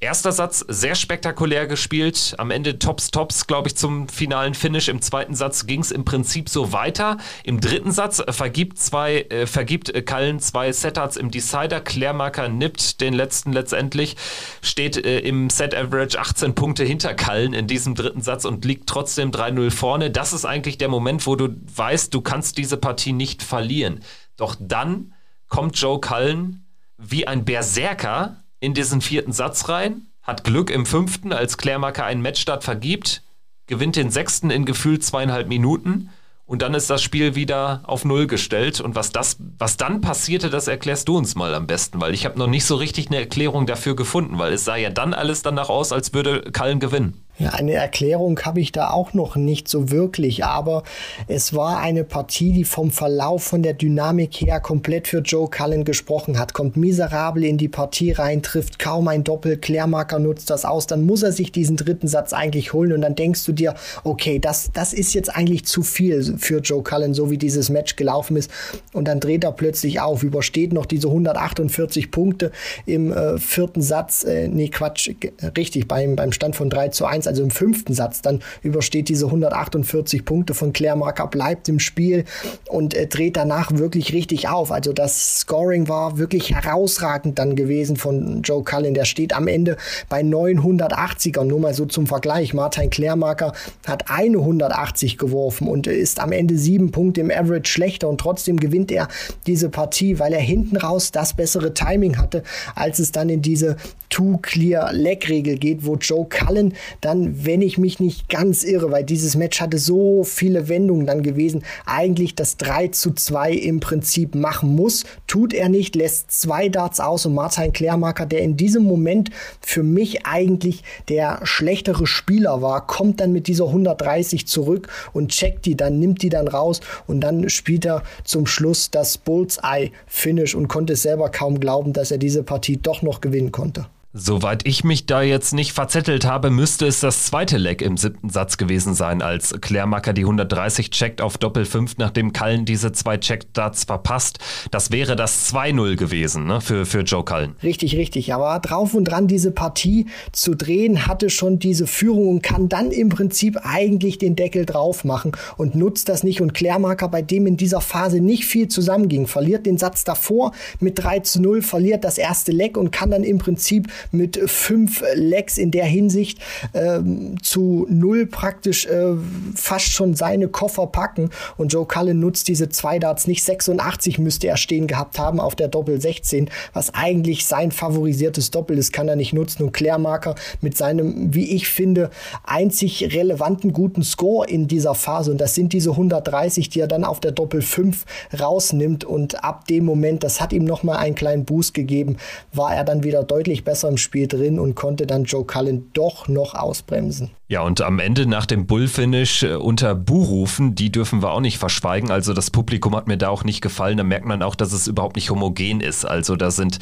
[0.00, 2.34] Erster Satz sehr spektakulär gespielt.
[2.38, 4.88] Am Ende Tops Tops, glaube ich, zum finalen Finish.
[4.88, 7.16] Im zweiten Satz ging es im Prinzip so weiter.
[7.44, 11.80] Im dritten Satz vergibt zwei, äh, vergibt Kallen zwei Setards im Decider.
[11.80, 14.16] Klärmarker nippt den letzten letztendlich,
[14.62, 18.88] steht äh, im Set Average 18 Punkte hinter Kallen in diesem dritten Satz und liegt
[18.88, 20.10] trotzdem 3-0 vorne.
[20.10, 24.00] Das ist eigentlich der Moment, wo du weißt, du kannst diese Partie nicht verlieren.
[24.36, 25.14] Doch dann
[25.48, 26.66] kommt Joe Cullen
[26.98, 32.22] wie ein Berserker in diesen vierten Satz rein, hat Glück im fünften, als Klärmarker einen
[32.22, 33.22] Matchstart vergibt,
[33.66, 36.10] gewinnt den sechsten in gefühlt zweieinhalb Minuten
[36.46, 38.80] und dann ist das Spiel wieder auf Null gestellt.
[38.80, 42.26] Und was, das, was dann passierte, das erklärst du uns mal am besten, weil ich
[42.26, 45.42] habe noch nicht so richtig eine Erklärung dafür gefunden, weil es sah ja dann alles
[45.42, 47.23] danach aus, als würde Kallen gewinnen.
[47.36, 50.84] Ja, eine Erklärung habe ich da auch noch nicht so wirklich, aber
[51.26, 55.84] es war eine Partie, die vom Verlauf, von der Dynamik her komplett für Joe Cullen
[55.84, 56.52] gesprochen hat.
[56.52, 61.04] Kommt miserabel in die Partie rein, trifft kaum ein Doppel, Klärmarker nutzt das aus, dann
[61.04, 64.70] muss er sich diesen dritten Satz eigentlich holen und dann denkst du dir, okay, das,
[64.72, 68.48] das ist jetzt eigentlich zu viel für Joe Cullen, so wie dieses Match gelaufen ist.
[68.92, 72.52] Und dann dreht er plötzlich auf, übersteht noch diese 148 Punkte
[72.86, 75.10] im äh, vierten Satz, äh, nee, Quatsch,
[75.56, 79.08] richtig, beim, beim Stand von 3 zu 1 1, also im fünften Satz, dann übersteht
[79.08, 82.24] diese 148 Punkte von Claire Marker, bleibt im Spiel
[82.68, 84.70] und äh, dreht danach wirklich richtig auf.
[84.70, 88.94] Also das Scoring war wirklich herausragend dann gewesen von Joe Cullen.
[88.94, 89.76] Der steht am Ende
[90.08, 92.54] bei 980er, nur mal so zum Vergleich.
[92.54, 93.52] Martin Klärmarker
[93.86, 98.58] hat eine 180 geworfen und ist am Ende sieben Punkte im Average schlechter und trotzdem
[98.58, 99.08] gewinnt er
[99.46, 102.42] diese Partie, weil er hinten raus das bessere Timing hatte,
[102.74, 103.76] als es dann in diese
[104.14, 109.60] Two-Clear-Leg-Regel geht, wo Joe Cullen dann, wenn ich mich nicht ganz irre, weil dieses Match
[109.60, 115.04] hatte so viele Wendungen dann gewesen, eigentlich das 3 zu 2 im Prinzip machen muss.
[115.26, 119.82] Tut er nicht, lässt zwei Darts aus und Martin Klärmarker, der in diesem Moment für
[119.82, 125.76] mich eigentlich der schlechtere Spieler war, kommt dann mit dieser 130 zurück und checkt die,
[125.76, 130.96] dann nimmt die dann raus und dann spielt er zum Schluss das Bullseye-Finish und konnte
[130.96, 133.86] selber kaum glauben, dass er diese Partie doch noch gewinnen konnte.
[134.16, 138.30] Soweit ich mich da jetzt nicht verzettelt habe, müsste es das zweite Leck im siebten
[138.30, 143.18] Satz gewesen sein, als Klärmacker die 130 checkt auf Doppel 5, nachdem Cullen diese zwei
[143.18, 144.38] Checkdarts verpasst.
[144.70, 147.56] Das wäre das 2-0 gewesen ne, für, für Joe Cullen.
[147.64, 148.32] Richtig, richtig.
[148.32, 152.92] Aber drauf und dran, diese Partie zu drehen, hatte schon diese Führung und kann dann
[152.92, 156.40] im Prinzip eigentlich den Deckel drauf machen und nutzt das nicht.
[156.40, 161.02] Und Klärmarker, bei dem in dieser Phase nicht viel zusammenging, verliert den Satz davor mit
[161.02, 165.58] 3 zu 0, verliert das erste Leck und kann dann im Prinzip mit fünf Lecks
[165.58, 166.38] in der Hinsicht
[166.74, 169.14] ähm, zu null praktisch äh,
[169.54, 171.30] fast schon seine Koffer packen.
[171.56, 173.44] Und Joe Cullen nutzt diese zwei Darts nicht.
[173.44, 178.78] 86 müsste er stehen gehabt haben auf der Doppel 16, was eigentlich sein favorisiertes Doppel
[178.78, 179.64] ist, kann er nicht nutzen.
[179.64, 182.10] Und Klärmarker mit seinem, wie ich finde,
[182.44, 185.30] einzig relevanten guten Score in dieser Phase.
[185.30, 188.04] Und das sind diese 130, die er dann auf der Doppel 5
[188.38, 189.04] rausnimmt.
[189.04, 192.16] Und ab dem Moment, das hat ihm nochmal einen kleinen Boost gegeben,
[192.52, 196.26] war er dann wieder deutlich besser im Spiel drin und konnte dann Joe Cullen doch
[196.26, 197.30] noch ausbremsen.
[197.46, 201.58] Ja, und am Ende nach dem Bullfinish äh, unter Buhrufen, die dürfen wir auch nicht
[201.58, 202.10] verschweigen.
[202.10, 203.98] Also das Publikum hat mir da auch nicht gefallen.
[203.98, 206.06] Da merkt man auch, dass es überhaupt nicht homogen ist.
[206.06, 206.78] Also da sind,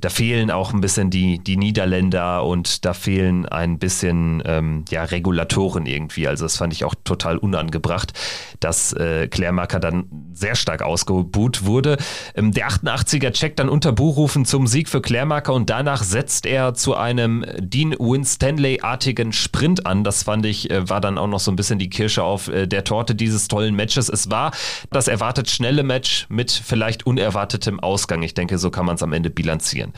[0.00, 5.02] da fehlen auch ein bisschen die, die Niederländer und da fehlen ein bisschen ähm, ja,
[5.02, 6.28] Regulatoren irgendwie.
[6.28, 8.12] Also das fand ich auch total unangebracht,
[8.60, 11.96] dass äh, Klärmarker dann sehr stark ausgebuht wurde.
[12.36, 16.74] Ähm, der 88er checkt dann unter Buhrufen zum Sieg für Klärmarker und danach setzt er
[16.74, 20.04] zu einem Dean Winstanley-artigen Sprint an an.
[20.06, 22.66] Das fand ich, äh, war dann auch noch so ein bisschen die Kirsche auf äh,
[22.66, 24.08] der Torte dieses tollen Matches.
[24.08, 24.52] Es war
[24.90, 28.22] das erwartet schnelle Match mit vielleicht unerwartetem Ausgang.
[28.22, 29.92] Ich denke, so kann man es am Ende bilanzieren.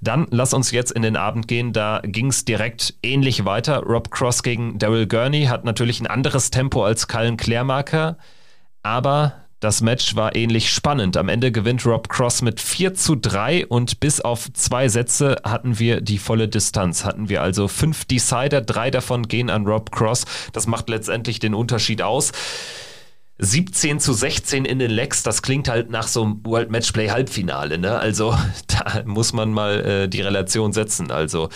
[0.00, 1.72] Dann lass uns jetzt in den Abend gehen.
[1.72, 3.78] Da ging es direkt ähnlich weiter.
[3.78, 8.18] Rob Cross gegen Daryl Gurney hat natürlich ein anderes Tempo als Cullen Klärmarker,
[8.82, 11.16] aber das Match war ähnlich spannend.
[11.16, 15.78] Am Ende gewinnt Rob Cross mit 4 zu 3 und bis auf zwei Sätze hatten
[15.78, 17.04] wir die volle Distanz.
[17.06, 20.26] Hatten wir also fünf Decider, drei davon gehen an Rob Cross.
[20.52, 22.32] Das macht letztendlich den Unterschied aus.
[23.38, 27.78] 17 zu 16 in den Legs, das klingt halt nach so einem World Matchplay Halbfinale,
[27.78, 27.98] ne?
[27.98, 28.32] Also
[28.68, 31.10] da muss man mal äh, die Relation setzen.
[31.10, 31.48] Also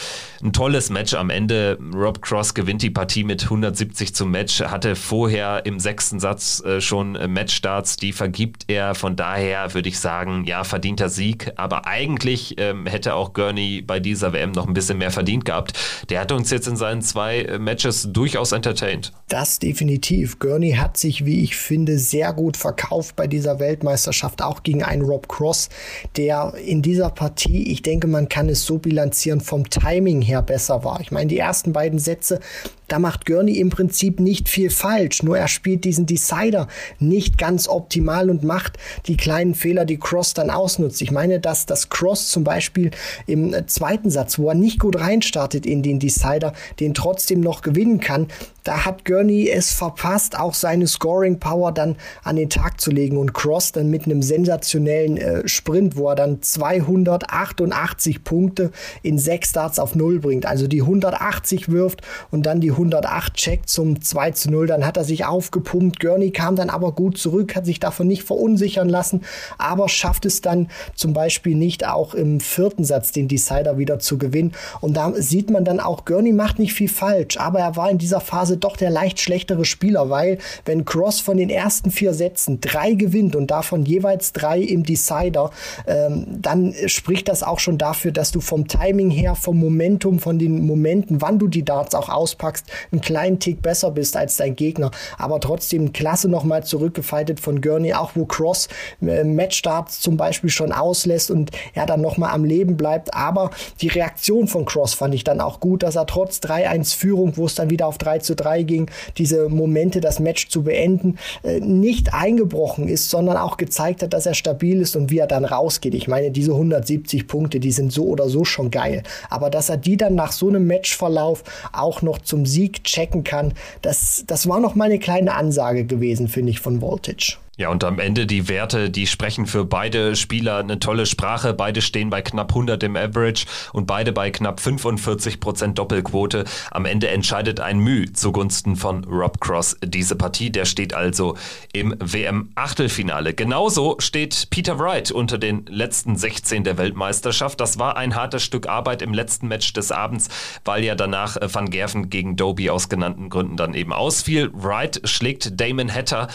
[0.43, 1.79] ein tolles Match am Ende.
[1.95, 6.81] Rob Cross gewinnt die Partie mit 170 zum Match, hatte vorher im sechsten Satz äh,
[6.81, 8.97] schon äh, Matchstarts, die vergibt er.
[8.97, 11.53] Von daher würde ich sagen, ja, verdienter Sieg.
[11.55, 15.79] Aber eigentlich ähm, hätte auch Gurney bei dieser WM noch ein bisschen mehr verdient gehabt.
[16.11, 19.12] Der hat uns jetzt in seinen zwei äh, Matches durchaus entertained.
[19.29, 20.41] Das definitiv.
[20.41, 21.67] Gurney hat sich, wie ich finde,
[21.98, 25.68] sehr gut verkauft bei dieser Weltmeisterschaft, auch gegen einen Rob Cross,
[26.16, 30.85] der in dieser Partie, ich denke, man kann es so bilanzieren, vom Timing her besser
[30.85, 31.00] war.
[31.00, 32.40] Ich meine, die ersten beiden Sätze
[32.88, 37.68] da macht Gurney im Prinzip nicht viel falsch, nur er spielt diesen Decider nicht ganz
[37.68, 41.02] optimal und macht die kleinen Fehler, die Cross dann ausnutzt.
[41.02, 42.90] Ich meine, dass das Cross zum Beispiel
[43.26, 48.00] im zweiten Satz, wo er nicht gut reinstartet in den Decider, den trotzdem noch gewinnen
[48.00, 48.28] kann,
[48.68, 53.16] da hat Gurney es verpasst, auch seine Scoring Power dann an den Tag zu legen
[53.16, 58.70] und Cross dann mit einem sensationellen äh, Sprint, wo er dann 288 Punkte
[59.02, 63.70] in sechs Starts auf Null bringt, also die 180 wirft und dann die 108 checkt
[63.70, 64.66] zum 2 zu 0.
[64.66, 65.98] Dann hat er sich aufgepumpt.
[65.98, 69.22] Gurney kam dann aber gut zurück, hat sich davon nicht verunsichern lassen,
[69.57, 74.18] aber schafft es dann zum Beispiel nicht auch im vierten Satz den Decider wieder zu
[74.18, 74.52] gewinnen.
[74.83, 77.96] Und da sieht man dann auch, Gurney macht nicht viel falsch, aber er war in
[77.96, 82.61] dieser Phase doch der leicht schlechtere Spieler, weil wenn Cross von den ersten vier Sätzen
[82.61, 85.51] drei gewinnt und davon jeweils drei im Decider,
[85.87, 90.38] ähm, dann spricht das auch schon dafür, dass du vom Timing her, vom Momentum, von
[90.38, 94.57] den Momenten, wann du die Darts auch auspackst, einen kleinen Tick besser bist als dein
[94.57, 94.90] Gegner.
[95.16, 98.68] Aber trotzdem klasse nochmal zurückgefaltet von Gurney, auch wo Cross
[99.03, 103.14] äh, Matchstarts zum Beispiel schon auslässt und er dann nochmal am Leben bleibt.
[103.14, 107.37] Aber die Reaktion von Cross fand ich dann auch gut, dass er trotz 3-1 Führung,
[107.37, 111.18] wo es dann wieder auf 3 zu 3 ging, diese Momente, das Match zu beenden,
[111.42, 115.26] äh, nicht eingebrochen ist, sondern auch gezeigt hat, dass er stabil ist und wie er
[115.26, 115.94] dann rausgeht.
[115.94, 119.02] Ich meine, diese 170 Punkte, die sind so oder so schon geil.
[119.30, 123.24] Aber dass er die dann nach so einem Matchverlauf auch noch zum Sieg Sieg checken
[123.24, 123.54] kann.
[123.82, 127.38] Das, das war noch mal eine kleine Ansage gewesen, finde ich, von Voltage.
[127.59, 131.53] Ja, und am Ende die Werte, die sprechen für beide Spieler eine tolle Sprache.
[131.53, 136.44] Beide stehen bei knapp 100 im Average und beide bei knapp 45 Prozent Doppelquote.
[136.71, 140.51] Am Ende entscheidet ein Müh zugunsten von Rob Cross diese Partie.
[140.51, 141.37] Der steht also
[141.73, 143.35] im WM-Achtelfinale.
[143.35, 147.61] Genauso steht Peter Wright unter den letzten 16 der Weltmeisterschaft.
[147.61, 150.29] Das war ein hartes Stück Arbeit im letzten Match des Abends,
[150.64, 154.49] weil ja danach äh, Van Gerven gegen Doby aus genannten Gründen dann eben ausfiel.
[154.53, 156.29] Wright schlägt Damon Hatter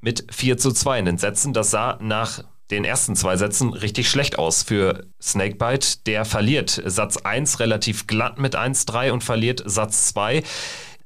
[0.00, 1.52] mit 4 zu 2 in den Sätzen.
[1.52, 5.98] Das sah nach den ersten zwei Sätzen richtig schlecht aus für Snakebite.
[6.06, 10.42] Der verliert Satz 1 relativ glatt mit 1-3 und verliert Satz 2.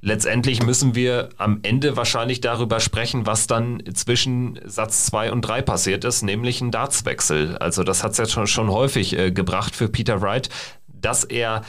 [0.03, 5.61] Letztendlich müssen wir am Ende wahrscheinlich darüber sprechen, was dann zwischen Satz 2 und 3
[5.61, 7.59] passiert ist, nämlich ein Dartswechsel.
[7.59, 10.49] Also das hat es jetzt schon, schon häufig äh, gebracht für Peter Wright,
[10.87, 11.63] dass er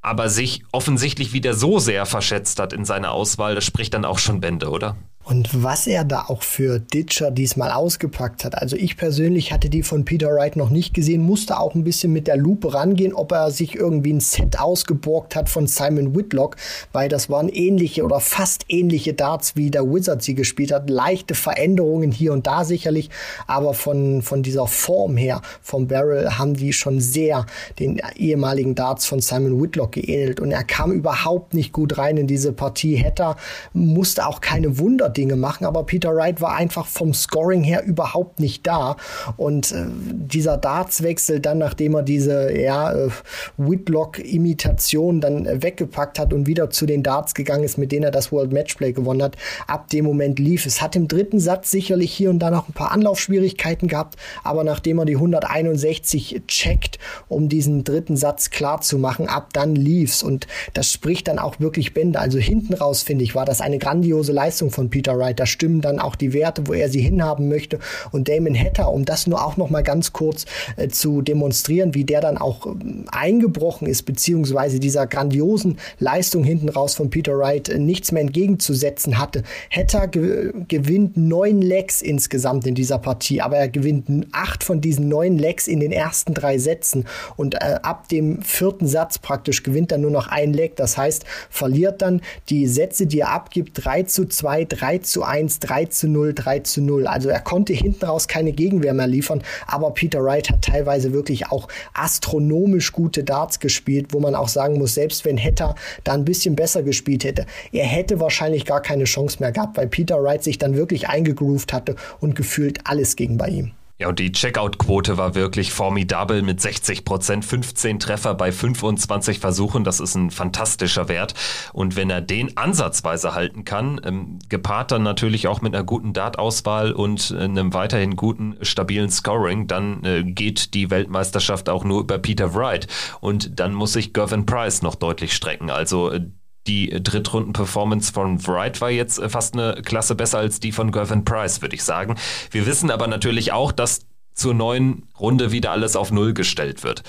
[0.00, 4.18] aber sich offensichtlich wieder so sehr verschätzt hat in seiner Auswahl, das spricht dann auch
[4.18, 4.96] schon Bände, oder?
[5.24, 8.56] Und was er da auch für Ditcher diesmal ausgepackt hat.
[8.56, 12.12] Also ich persönlich hatte die von Peter Wright noch nicht gesehen, musste auch ein bisschen
[12.12, 16.56] mit der Lupe rangehen, ob er sich irgendwie ein Set ausgeborgt hat von Simon Whitlock,
[16.92, 20.90] weil das waren ähnliche oder fast ähnliche Darts, wie der Wizard sie gespielt hat.
[20.90, 23.08] Leichte Veränderungen hier und da sicherlich,
[23.46, 27.46] aber von, von dieser Form her, vom Barrel, haben die schon sehr
[27.78, 30.40] den ehemaligen Darts von Simon Whitlock geähnelt.
[30.40, 33.02] Und er kam überhaupt nicht gut rein in diese Partie.
[33.02, 33.36] Hatter
[33.72, 38.40] musste auch keine Wunder Dinge machen, aber Peter Wright war einfach vom Scoring her überhaupt
[38.40, 38.96] nicht da.
[39.36, 43.10] Und äh, dieser Dartswechsel dann, nachdem er diese ja, äh,
[43.56, 48.10] Whitlock-Imitation dann äh, weggepackt hat und wieder zu den Darts gegangen ist, mit denen er
[48.10, 50.66] das World Matchplay gewonnen hat, ab dem Moment lief.
[50.66, 54.64] Es hat im dritten Satz sicherlich hier und da noch ein paar Anlaufschwierigkeiten gehabt, aber
[54.64, 56.98] nachdem er die 161 checkt,
[57.28, 60.22] um diesen dritten Satz klar zu machen, ab dann lief's.
[60.22, 62.18] Und das spricht dann auch wirklich Bände.
[62.18, 65.38] Also hinten raus, finde ich, war das eine grandiose Leistung von Peter Wright.
[65.38, 67.78] Da stimmen dann auch die Werte, wo er sie hinhaben möchte.
[68.10, 72.04] Und Damon Hatter, um das nur auch noch mal ganz kurz äh, zu demonstrieren, wie
[72.04, 77.68] der dann auch ähm, eingebrochen ist, beziehungsweise dieser grandiosen Leistung hinten raus von Peter Wright
[77.68, 79.42] äh, nichts mehr entgegenzusetzen hatte.
[79.70, 85.08] Hatter ge gewinnt neun Legs insgesamt in dieser Partie, aber er gewinnt acht von diesen
[85.08, 89.92] neun Legs in den ersten drei Sätzen und äh, ab dem vierten Satz praktisch gewinnt
[89.92, 90.76] er nur noch ein Leg.
[90.76, 95.58] Das heißt, verliert dann die Sätze, die er abgibt, 3 zu 2, 3 zu 1,
[95.60, 97.06] 3 zu 0, 3 zu 0.
[97.06, 101.48] Also er konnte hinten raus keine Gegenwehr mehr liefern, aber Peter Wright hat teilweise wirklich
[101.48, 105.74] auch astronomisch gute Darts gespielt, wo man auch sagen muss, selbst wenn Hatter
[106.04, 109.88] da ein bisschen besser gespielt hätte, er hätte wahrscheinlich gar keine Chance mehr gehabt, weil
[109.88, 113.72] Peter Wright sich dann wirklich eingegroovt hatte und gefühlt alles ging bei ihm.
[114.02, 119.84] Ja, und die Checkout-Quote war wirklich formidabel mit 60 Prozent, 15 Treffer bei 25 Versuchen.
[119.84, 121.34] Das ist ein fantastischer Wert.
[121.72, 126.12] Und wenn er den ansatzweise halten kann, ähm, gepaart dann natürlich auch mit einer guten
[126.14, 132.00] Dart-Auswahl und äh, einem weiterhin guten, stabilen Scoring, dann äh, geht die Weltmeisterschaft auch nur
[132.00, 132.88] über Peter Wright.
[133.20, 135.70] Und dann muss sich Gervin Price noch deutlich strecken.
[135.70, 136.22] Also äh,
[136.66, 141.24] die Drittrunden-Performance von Wright war jetzt äh, fast eine Klasse besser als die von Gervin
[141.24, 142.16] Price, würde ich sagen.
[142.50, 147.02] Wir wissen aber natürlich auch, dass zur neuen Runde wieder alles auf Null gestellt wird.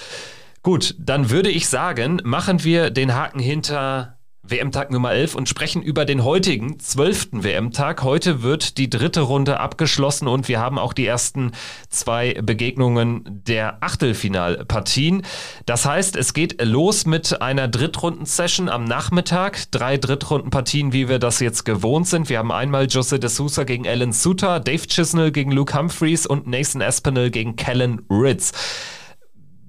[0.61, 5.81] Gut, dann würde ich sagen, machen wir den Haken hinter WM-Tag Nummer 11 und sprechen
[5.81, 7.29] über den heutigen 12.
[7.31, 8.03] WM-Tag.
[8.03, 11.53] Heute wird die dritte Runde abgeschlossen und wir haben auch die ersten
[11.89, 15.23] zwei Begegnungen der Achtelfinalpartien.
[15.65, 19.71] Das heißt, es geht los mit einer Drittrunden-Session am Nachmittag.
[19.71, 22.27] Drei Drittrundenpartien, wie wir das jetzt gewohnt sind.
[22.27, 26.47] Wir haben einmal Jose de Sousa gegen Alan Suter, Dave Chisnell gegen Luke Humphreys und
[26.47, 28.51] Nathan Aspinall gegen Kellen Ritz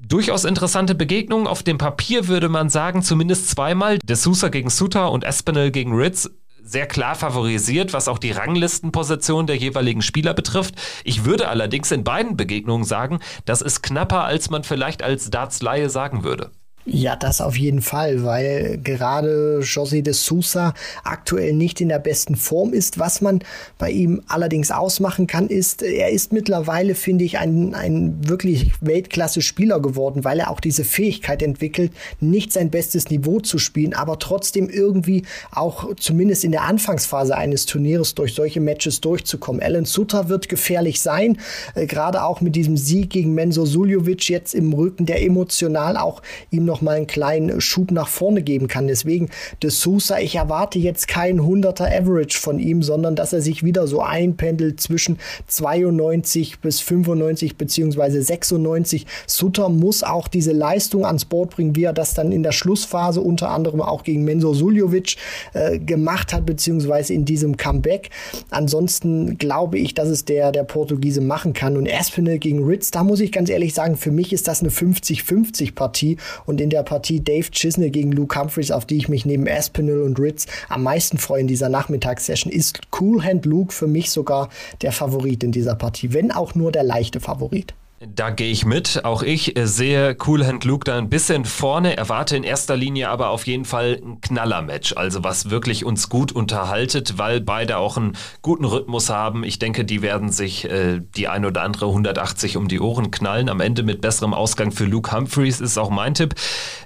[0.08, 1.46] durchaus interessante Begegnungen.
[1.46, 3.98] Auf dem Papier würde man sagen, zumindest zweimal.
[3.98, 6.30] De Sousa gegen Suter und Espinel gegen Ritz
[6.64, 10.74] sehr klar favorisiert, was auch die Ranglistenposition der jeweiligen Spieler betrifft.
[11.04, 15.90] Ich würde allerdings in beiden Begegnungen sagen, das ist knapper, als man vielleicht als Darts-Laie
[15.90, 16.50] sagen würde.
[16.86, 22.36] Ja, das auf jeden Fall, weil gerade José de Sousa aktuell nicht in der besten
[22.36, 22.98] Form ist.
[22.98, 23.38] Was man
[23.78, 29.80] bei ihm allerdings ausmachen kann, ist, er ist mittlerweile, finde ich, ein, ein wirklich Weltklasse-Spieler
[29.80, 34.68] geworden, weil er auch diese Fähigkeit entwickelt, nicht sein bestes Niveau zu spielen, aber trotzdem
[34.68, 39.62] irgendwie auch zumindest in der Anfangsphase eines Turnieres durch solche Matches durchzukommen.
[39.62, 41.38] Alan Sutter wird gefährlich sein,
[41.74, 46.20] äh, gerade auch mit diesem Sieg gegen Menzo Suljovic jetzt im Rücken, der emotional auch
[46.50, 48.88] ihm noch noch mal einen kleinen Schub nach vorne geben kann.
[48.88, 49.28] Deswegen
[49.62, 53.86] de Sousa, ich erwarte jetzt kein 100er Average von ihm, sondern dass er sich wieder
[53.86, 59.06] so einpendelt zwischen 92 bis 95 beziehungsweise 96.
[59.28, 63.20] Sutter muss auch diese Leistung ans Board bringen, wie er das dann in der Schlussphase
[63.20, 65.14] unter anderem auch gegen Menzo Suljovic
[65.52, 68.10] äh, gemacht hat, beziehungsweise in diesem Comeback.
[68.50, 71.76] Ansonsten glaube ich, dass es der, der Portugiese machen kann.
[71.76, 74.70] Und Aspinall gegen Ritz, da muss ich ganz ehrlich sagen, für mich ist das eine
[74.70, 76.16] 50-50 Partie
[76.46, 80.00] und in der Partie Dave Chisnell gegen Luke Humphreys, auf die ich mich neben Aspinall
[80.00, 84.48] und Ritz am meisten freue in dieser Nachmittagssession, ist Cool Hand Luke für mich sogar
[84.80, 87.74] der Favorit in dieser Partie, wenn auch nur der leichte Favorit.
[88.06, 89.04] Da gehe ich mit.
[89.04, 93.08] Auch ich äh, sehe Cool Hand Luke da ein bisschen vorne, erwarte in erster Linie
[93.08, 94.94] aber auf jeden Fall ein Knaller-Match.
[94.96, 99.44] Also was wirklich uns gut unterhaltet, weil beide auch einen guten Rhythmus haben.
[99.44, 103.48] Ich denke, die werden sich äh, die ein oder andere 180 um die Ohren knallen.
[103.48, 106.34] Am Ende mit besserem Ausgang für Luke Humphreys ist auch mein Tipp.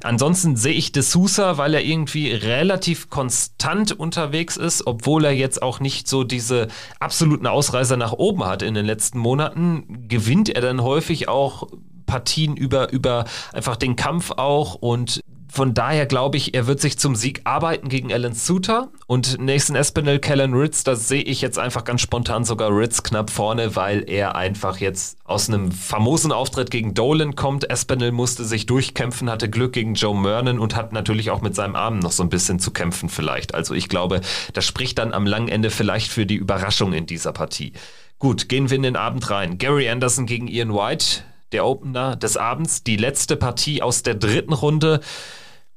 [0.03, 5.63] Ansonsten sehe ich De Sousa, weil er irgendwie relativ konstant unterwegs ist, obwohl er jetzt
[5.63, 6.69] auch nicht so diese
[7.01, 11.69] absoluten Ausreißer nach oben hat in den letzten Monaten, gewinnt er dann häufig häufig auch
[12.05, 16.99] Partien über, über einfach den Kampf auch und von daher glaube ich, er wird sich
[16.99, 21.59] zum Sieg arbeiten gegen Alan Suter und Nathan Espinel, Kellen Ritz, da sehe ich jetzt
[21.59, 26.71] einfach ganz spontan sogar Ritz knapp vorne, weil er einfach jetzt aus einem famosen Auftritt
[26.71, 27.71] gegen Dolan kommt.
[27.71, 31.77] Espinel musste sich durchkämpfen, hatte Glück gegen Joe Mernon und hat natürlich auch mit seinem
[31.77, 33.55] Arm noch so ein bisschen zu kämpfen vielleicht.
[33.55, 34.21] Also ich glaube,
[34.53, 37.73] das spricht dann am langen Ende vielleicht für die Überraschung in dieser Partie.
[38.19, 39.59] Gut, gehen wir in den Abend rein.
[39.59, 41.23] Gary Anderson gegen Ian White,
[41.53, 45.01] der Opener des Abends, die letzte Partie aus der dritten Runde.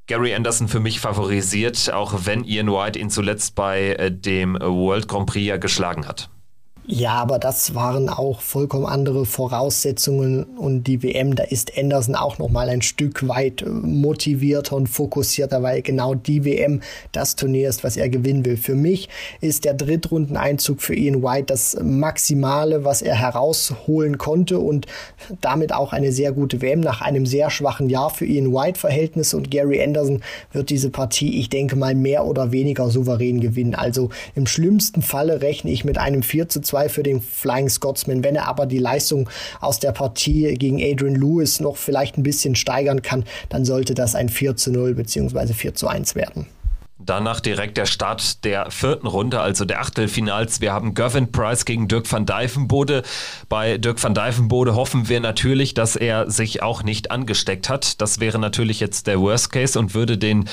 [0.07, 5.07] Gary Anderson für mich favorisiert, auch wenn Ian White ihn zuletzt bei äh, dem World
[5.07, 6.29] Grand Prix ja geschlagen hat.
[6.87, 12.39] Ja, aber das waren auch vollkommen andere Voraussetzungen und die WM, da ist Anderson auch
[12.39, 17.69] noch mal ein Stück weit äh, motivierter und fokussierter, weil genau die WM das Turnier
[17.69, 18.57] ist, was er gewinnen will.
[18.57, 19.09] Für mich
[19.41, 24.87] ist der Drittrundeneinzug für Ian White das Maximale, was er herausholen konnte und
[25.39, 29.37] damit auch eine sehr gute WM nach einem sehr schwachen Jahr für Ian White Verhältnisse
[29.37, 33.75] und Gary Anderson wird diese Partie, ich denke mal, mehr oder weniger souverän gewinnen.
[33.75, 38.23] Also im schlimmsten Falle rechne ich mit einem 4 zu 2 für den Flying Scotsman.
[38.23, 42.55] Wenn er aber die Leistung aus der Partie gegen Adrian Lewis noch vielleicht ein bisschen
[42.55, 45.53] steigern kann, dann sollte das ein 4 zu 0 bzw.
[45.53, 46.47] 4 zu 1 werden.
[47.03, 50.61] Danach direkt der Start der vierten Runde, also der Achtelfinals.
[50.61, 53.01] Wir haben Gavin Price gegen Dirk van Dijvenbode.
[53.49, 58.01] Bei Dirk van Dijvenbode hoffen wir natürlich, dass er sich auch nicht angesteckt hat.
[58.01, 60.47] Das wäre natürlich jetzt der Worst Case und würde den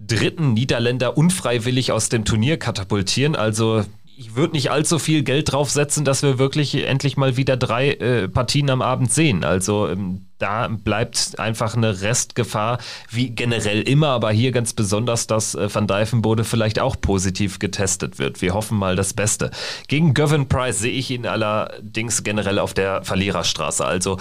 [0.00, 3.36] dritten Niederländer unfreiwillig aus dem Turnier katapultieren.
[3.36, 3.84] Also
[4.16, 8.28] ich würde nicht allzu viel Geld draufsetzen, dass wir wirklich endlich mal wieder drei äh,
[8.28, 9.44] Partien am Abend sehen.
[9.44, 12.78] Also ähm, da bleibt einfach eine Restgefahr,
[13.10, 18.18] wie generell immer, aber hier ganz besonders, dass äh, Van Dijvenbode vielleicht auch positiv getestet
[18.18, 18.42] wird.
[18.42, 19.50] Wir hoffen mal das Beste.
[19.88, 23.84] Gegen Gavin Price sehe ich ihn allerdings generell auf der Verliererstraße.
[23.84, 24.18] Also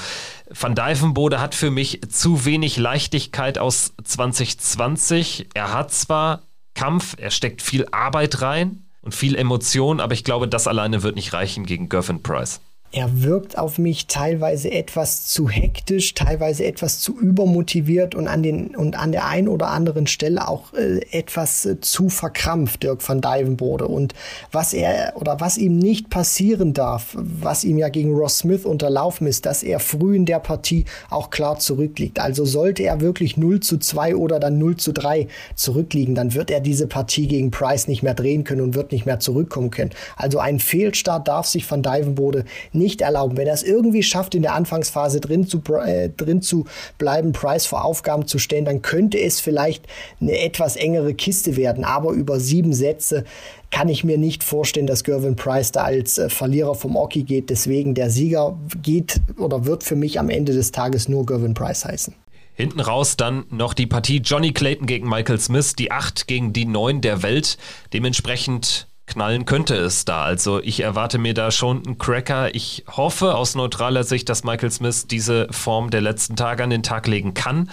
[0.50, 5.50] Van Dijvenbode hat für mich zu wenig Leichtigkeit aus 2020.
[5.54, 6.44] Er hat zwar
[6.76, 11.16] Kampf, er steckt viel Arbeit rein, und viel Emotion, aber ich glaube, das alleine wird
[11.16, 12.62] nicht reichen gegen Gervin Price.
[12.94, 18.76] Er wirkt auf mich teilweise etwas zu hektisch, teilweise etwas zu übermotiviert und an den
[18.76, 23.22] und an der einen oder anderen Stelle auch äh, etwas äh, zu verkrampft, Dirk van
[23.22, 23.88] Dijvenbode.
[23.88, 24.14] Und
[24.52, 29.26] was er oder was ihm nicht passieren darf, was ihm ja gegen Ross Smith unterlaufen
[29.26, 32.20] ist, dass er früh in der Partie auch klar zurückliegt.
[32.20, 36.52] Also sollte er wirklich 0 zu 2 oder dann 0 zu 3 zurückliegen, dann wird
[36.52, 39.92] er diese Partie gegen Price nicht mehr drehen können und wird nicht mehr zurückkommen können.
[40.18, 43.38] Also ein Fehlstart darf sich van Dijvenbode nicht erlauben.
[43.38, 46.66] Wenn er es irgendwie schafft, in der Anfangsphase drin zu, äh, drin zu
[46.98, 49.86] bleiben, Price vor Aufgaben zu stellen, dann könnte es vielleicht
[50.20, 51.84] eine etwas engere Kiste werden.
[51.84, 53.24] Aber über sieben Sätze
[53.70, 57.50] kann ich mir nicht vorstellen, dass Gervin Price da als äh, Verlierer vom Oki geht.
[57.50, 61.86] Deswegen der Sieger geht oder wird für mich am Ende des Tages nur Gervin Price
[61.86, 62.14] heißen.
[62.54, 66.66] Hinten raus dann noch die Partie Johnny Clayton gegen Michael Smith, die 8 gegen die
[66.66, 67.58] 9 der Welt.
[67.94, 70.24] Dementsprechend knallen könnte es da.
[70.24, 72.56] Also ich erwarte mir da schon einen Cracker.
[72.56, 76.84] Ich hoffe aus neutraler Sicht, dass Michael Smith diese Form der letzten Tage an den
[76.84, 77.70] Tag legen kann.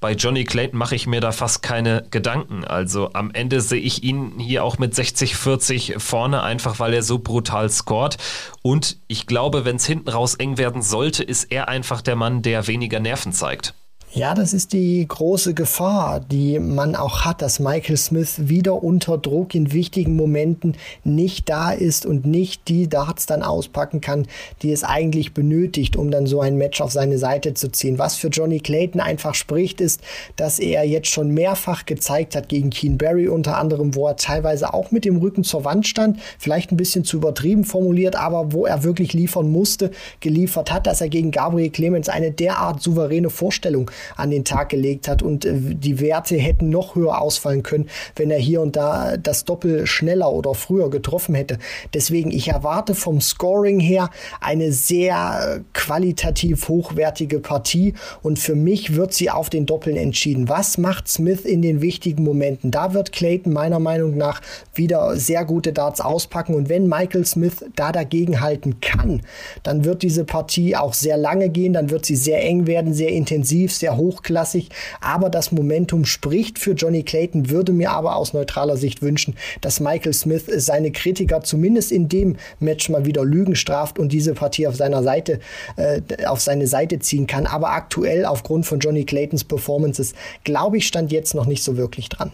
[0.00, 2.64] Bei Johnny Clayton mache ich mir da fast keine Gedanken.
[2.64, 7.18] Also am Ende sehe ich ihn hier auch mit 60-40 vorne, einfach weil er so
[7.18, 8.16] brutal scored.
[8.62, 12.42] Und ich glaube, wenn es hinten raus eng werden sollte, ist er einfach der Mann,
[12.42, 13.74] der weniger Nerven zeigt.
[14.12, 19.18] Ja, das ist die große Gefahr, die man auch hat, dass Michael Smith wieder unter
[19.18, 24.26] Druck in wichtigen Momenten nicht da ist und nicht die Darts dann auspacken kann,
[24.62, 28.00] die es eigentlich benötigt, um dann so ein Match auf seine Seite zu ziehen.
[28.00, 30.00] Was für Johnny Clayton einfach spricht, ist,
[30.34, 34.74] dass er jetzt schon mehrfach gezeigt hat gegen Keen Barry unter anderem, wo er teilweise
[34.74, 38.66] auch mit dem Rücken zur Wand stand, vielleicht ein bisschen zu übertrieben formuliert, aber wo
[38.66, 43.88] er wirklich liefern musste, geliefert hat, dass er gegen Gabriel Clemens eine derart souveräne Vorstellung
[44.16, 48.30] an den Tag gelegt hat und äh, die Werte hätten noch höher ausfallen können, wenn
[48.30, 51.58] er hier und da das Doppel schneller oder früher getroffen hätte.
[51.94, 58.94] Deswegen, ich erwarte vom Scoring her eine sehr äh, qualitativ hochwertige Partie und für mich
[58.94, 60.48] wird sie auf den Doppeln entschieden.
[60.48, 62.70] Was macht Smith in den wichtigen Momenten?
[62.70, 64.40] Da wird Clayton meiner Meinung nach
[64.74, 69.22] wieder sehr gute Darts auspacken und wenn Michael Smith da dagegen halten kann,
[69.62, 73.10] dann wird diese Partie auch sehr lange gehen, dann wird sie sehr eng werden, sehr
[73.10, 74.68] intensiv, sehr sehr hochklassig,
[75.00, 79.80] aber das Momentum spricht für Johnny Clayton, würde mir aber aus neutraler Sicht wünschen, dass
[79.80, 84.66] Michael Smith seine Kritiker zumindest in dem Match mal wieder Lügen straft und diese Partie
[84.66, 85.40] auf seiner Seite,
[85.76, 87.46] äh, auf seine Seite ziehen kann.
[87.46, 90.14] Aber aktuell aufgrund von Johnny Claytons Performances,
[90.44, 92.32] glaube ich, stand jetzt noch nicht so wirklich dran.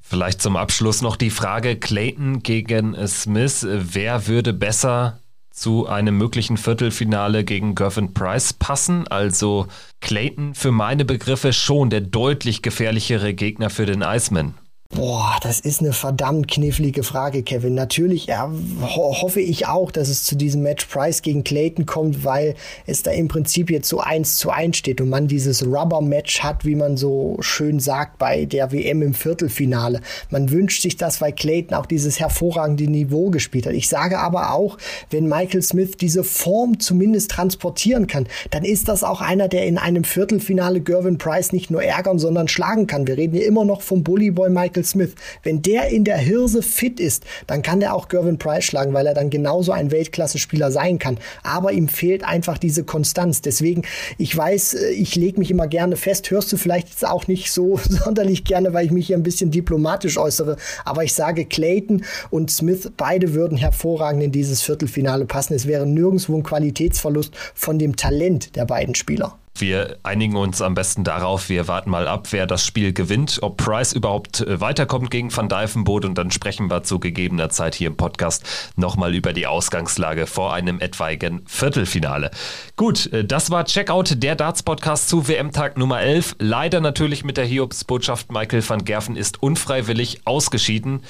[0.00, 3.66] Vielleicht zum Abschluss noch die Frage Clayton gegen Smith.
[3.68, 5.20] Wer würde besser
[5.58, 9.06] zu einem möglichen Viertelfinale gegen Gervin Price passen.
[9.08, 9.66] Also
[10.00, 14.54] Clayton für meine Begriffe schon der deutlich gefährlichere Gegner für den Iceman.
[14.94, 17.74] Boah, das ist eine verdammt knifflige Frage, Kevin.
[17.74, 22.24] Natürlich ja, ho hoffe ich auch, dass es zu diesem Match Price gegen Clayton kommt,
[22.24, 22.54] weil
[22.86, 26.64] es da im Prinzip jetzt so eins zu eins steht und man dieses Rubber-Match hat,
[26.64, 30.00] wie man so schön sagt, bei der WM im Viertelfinale.
[30.30, 33.74] Man wünscht sich das, weil Clayton auch dieses hervorragende Niveau gespielt hat.
[33.74, 34.78] Ich sage aber auch,
[35.10, 39.76] wenn Michael Smith diese Form zumindest transportieren kann, dann ist das auch einer, der in
[39.76, 43.06] einem Viertelfinale Gervin Price nicht nur ärgern, sondern schlagen kann.
[43.06, 45.14] Wir reden hier immer noch vom Bullyboy Michael Michael Smith.
[45.42, 49.06] Wenn der in der Hirse fit ist, dann kann der auch Gervin Price schlagen, weil
[49.06, 51.18] er dann genauso ein Weltklasse-Spieler sein kann.
[51.42, 53.42] Aber ihm fehlt einfach diese Konstanz.
[53.42, 53.82] Deswegen,
[54.18, 56.30] ich weiß, äh, ich lege mich immer gerne fest.
[56.30, 59.50] Hörst du vielleicht jetzt auch nicht so sonderlich gerne, weil ich mich hier ein bisschen
[59.50, 60.56] diplomatisch äußere.
[60.84, 65.54] Aber ich sage, Clayton und Smith, beide würden hervorragend in dieses Viertelfinale passen.
[65.54, 69.38] Es wäre nirgendwo ein Qualitätsverlust von dem Talent der beiden Spieler.
[69.60, 73.56] Wir einigen uns am besten darauf, wir warten mal ab, wer das Spiel gewinnt, ob
[73.56, 77.88] Price überhaupt äh, weiterkommt gegen Van Dijvenbode und dann sprechen wir zu gegebener Zeit hier
[77.88, 78.44] im Podcast
[78.76, 82.30] nochmal über die Ausgangslage vor einem etwaigen Viertelfinale.
[82.76, 86.36] Gut, äh, das war Checkout, der Darts-Podcast zu WM-Tag Nummer 11.
[86.38, 91.02] Leider natürlich mit der Hiobsbotschaft, Michael van Gerven ist unfreiwillig ausgeschieden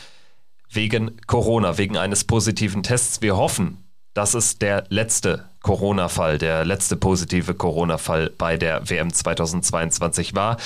[0.71, 3.23] wegen Corona, wegen eines positiven Tests.
[3.23, 3.88] Wir hoffen,
[4.19, 10.57] das ist der letzte Corona-Fall, der letzte positive Corona-Fall bei der WM 2022 war.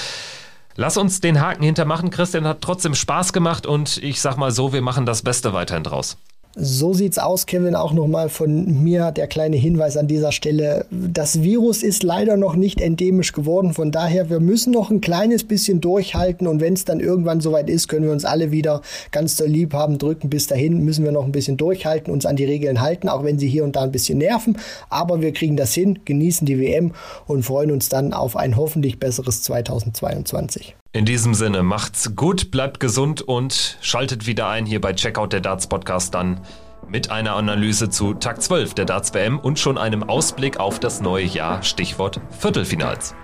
[0.74, 2.08] Lass uns den Haken hintermachen.
[2.08, 5.84] Christian hat trotzdem Spaß gemacht und ich sag mal so, wir machen das Beste weiterhin
[5.84, 6.16] draus.
[6.54, 7.74] So sieht's aus, Kevin.
[7.74, 10.84] Auch nochmal von mir der kleine Hinweis an dieser Stelle.
[10.90, 13.72] Das Virus ist leider noch nicht endemisch geworden.
[13.72, 16.46] Von daher, wir müssen noch ein kleines bisschen durchhalten.
[16.46, 18.82] Und wenn es dann irgendwann soweit ist, können wir uns alle wieder
[19.12, 20.28] ganz doll lieb haben, drücken.
[20.28, 23.38] Bis dahin müssen wir noch ein bisschen durchhalten, uns an die Regeln halten, auch wenn
[23.38, 24.58] sie hier und da ein bisschen nerven.
[24.90, 26.92] Aber wir kriegen das hin, genießen die WM
[27.26, 30.76] und freuen uns dann auf ein hoffentlich besseres 2022.
[30.94, 35.40] In diesem Sinne, macht's gut, bleibt gesund und schaltet wieder ein hier bei Checkout der
[35.40, 36.42] Darts Podcast dann
[36.86, 41.00] mit einer Analyse zu Tag 12 der Darts WM und schon einem Ausblick auf das
[41.00, 43.14] neue Jahr, Stichwort Viertelfinals.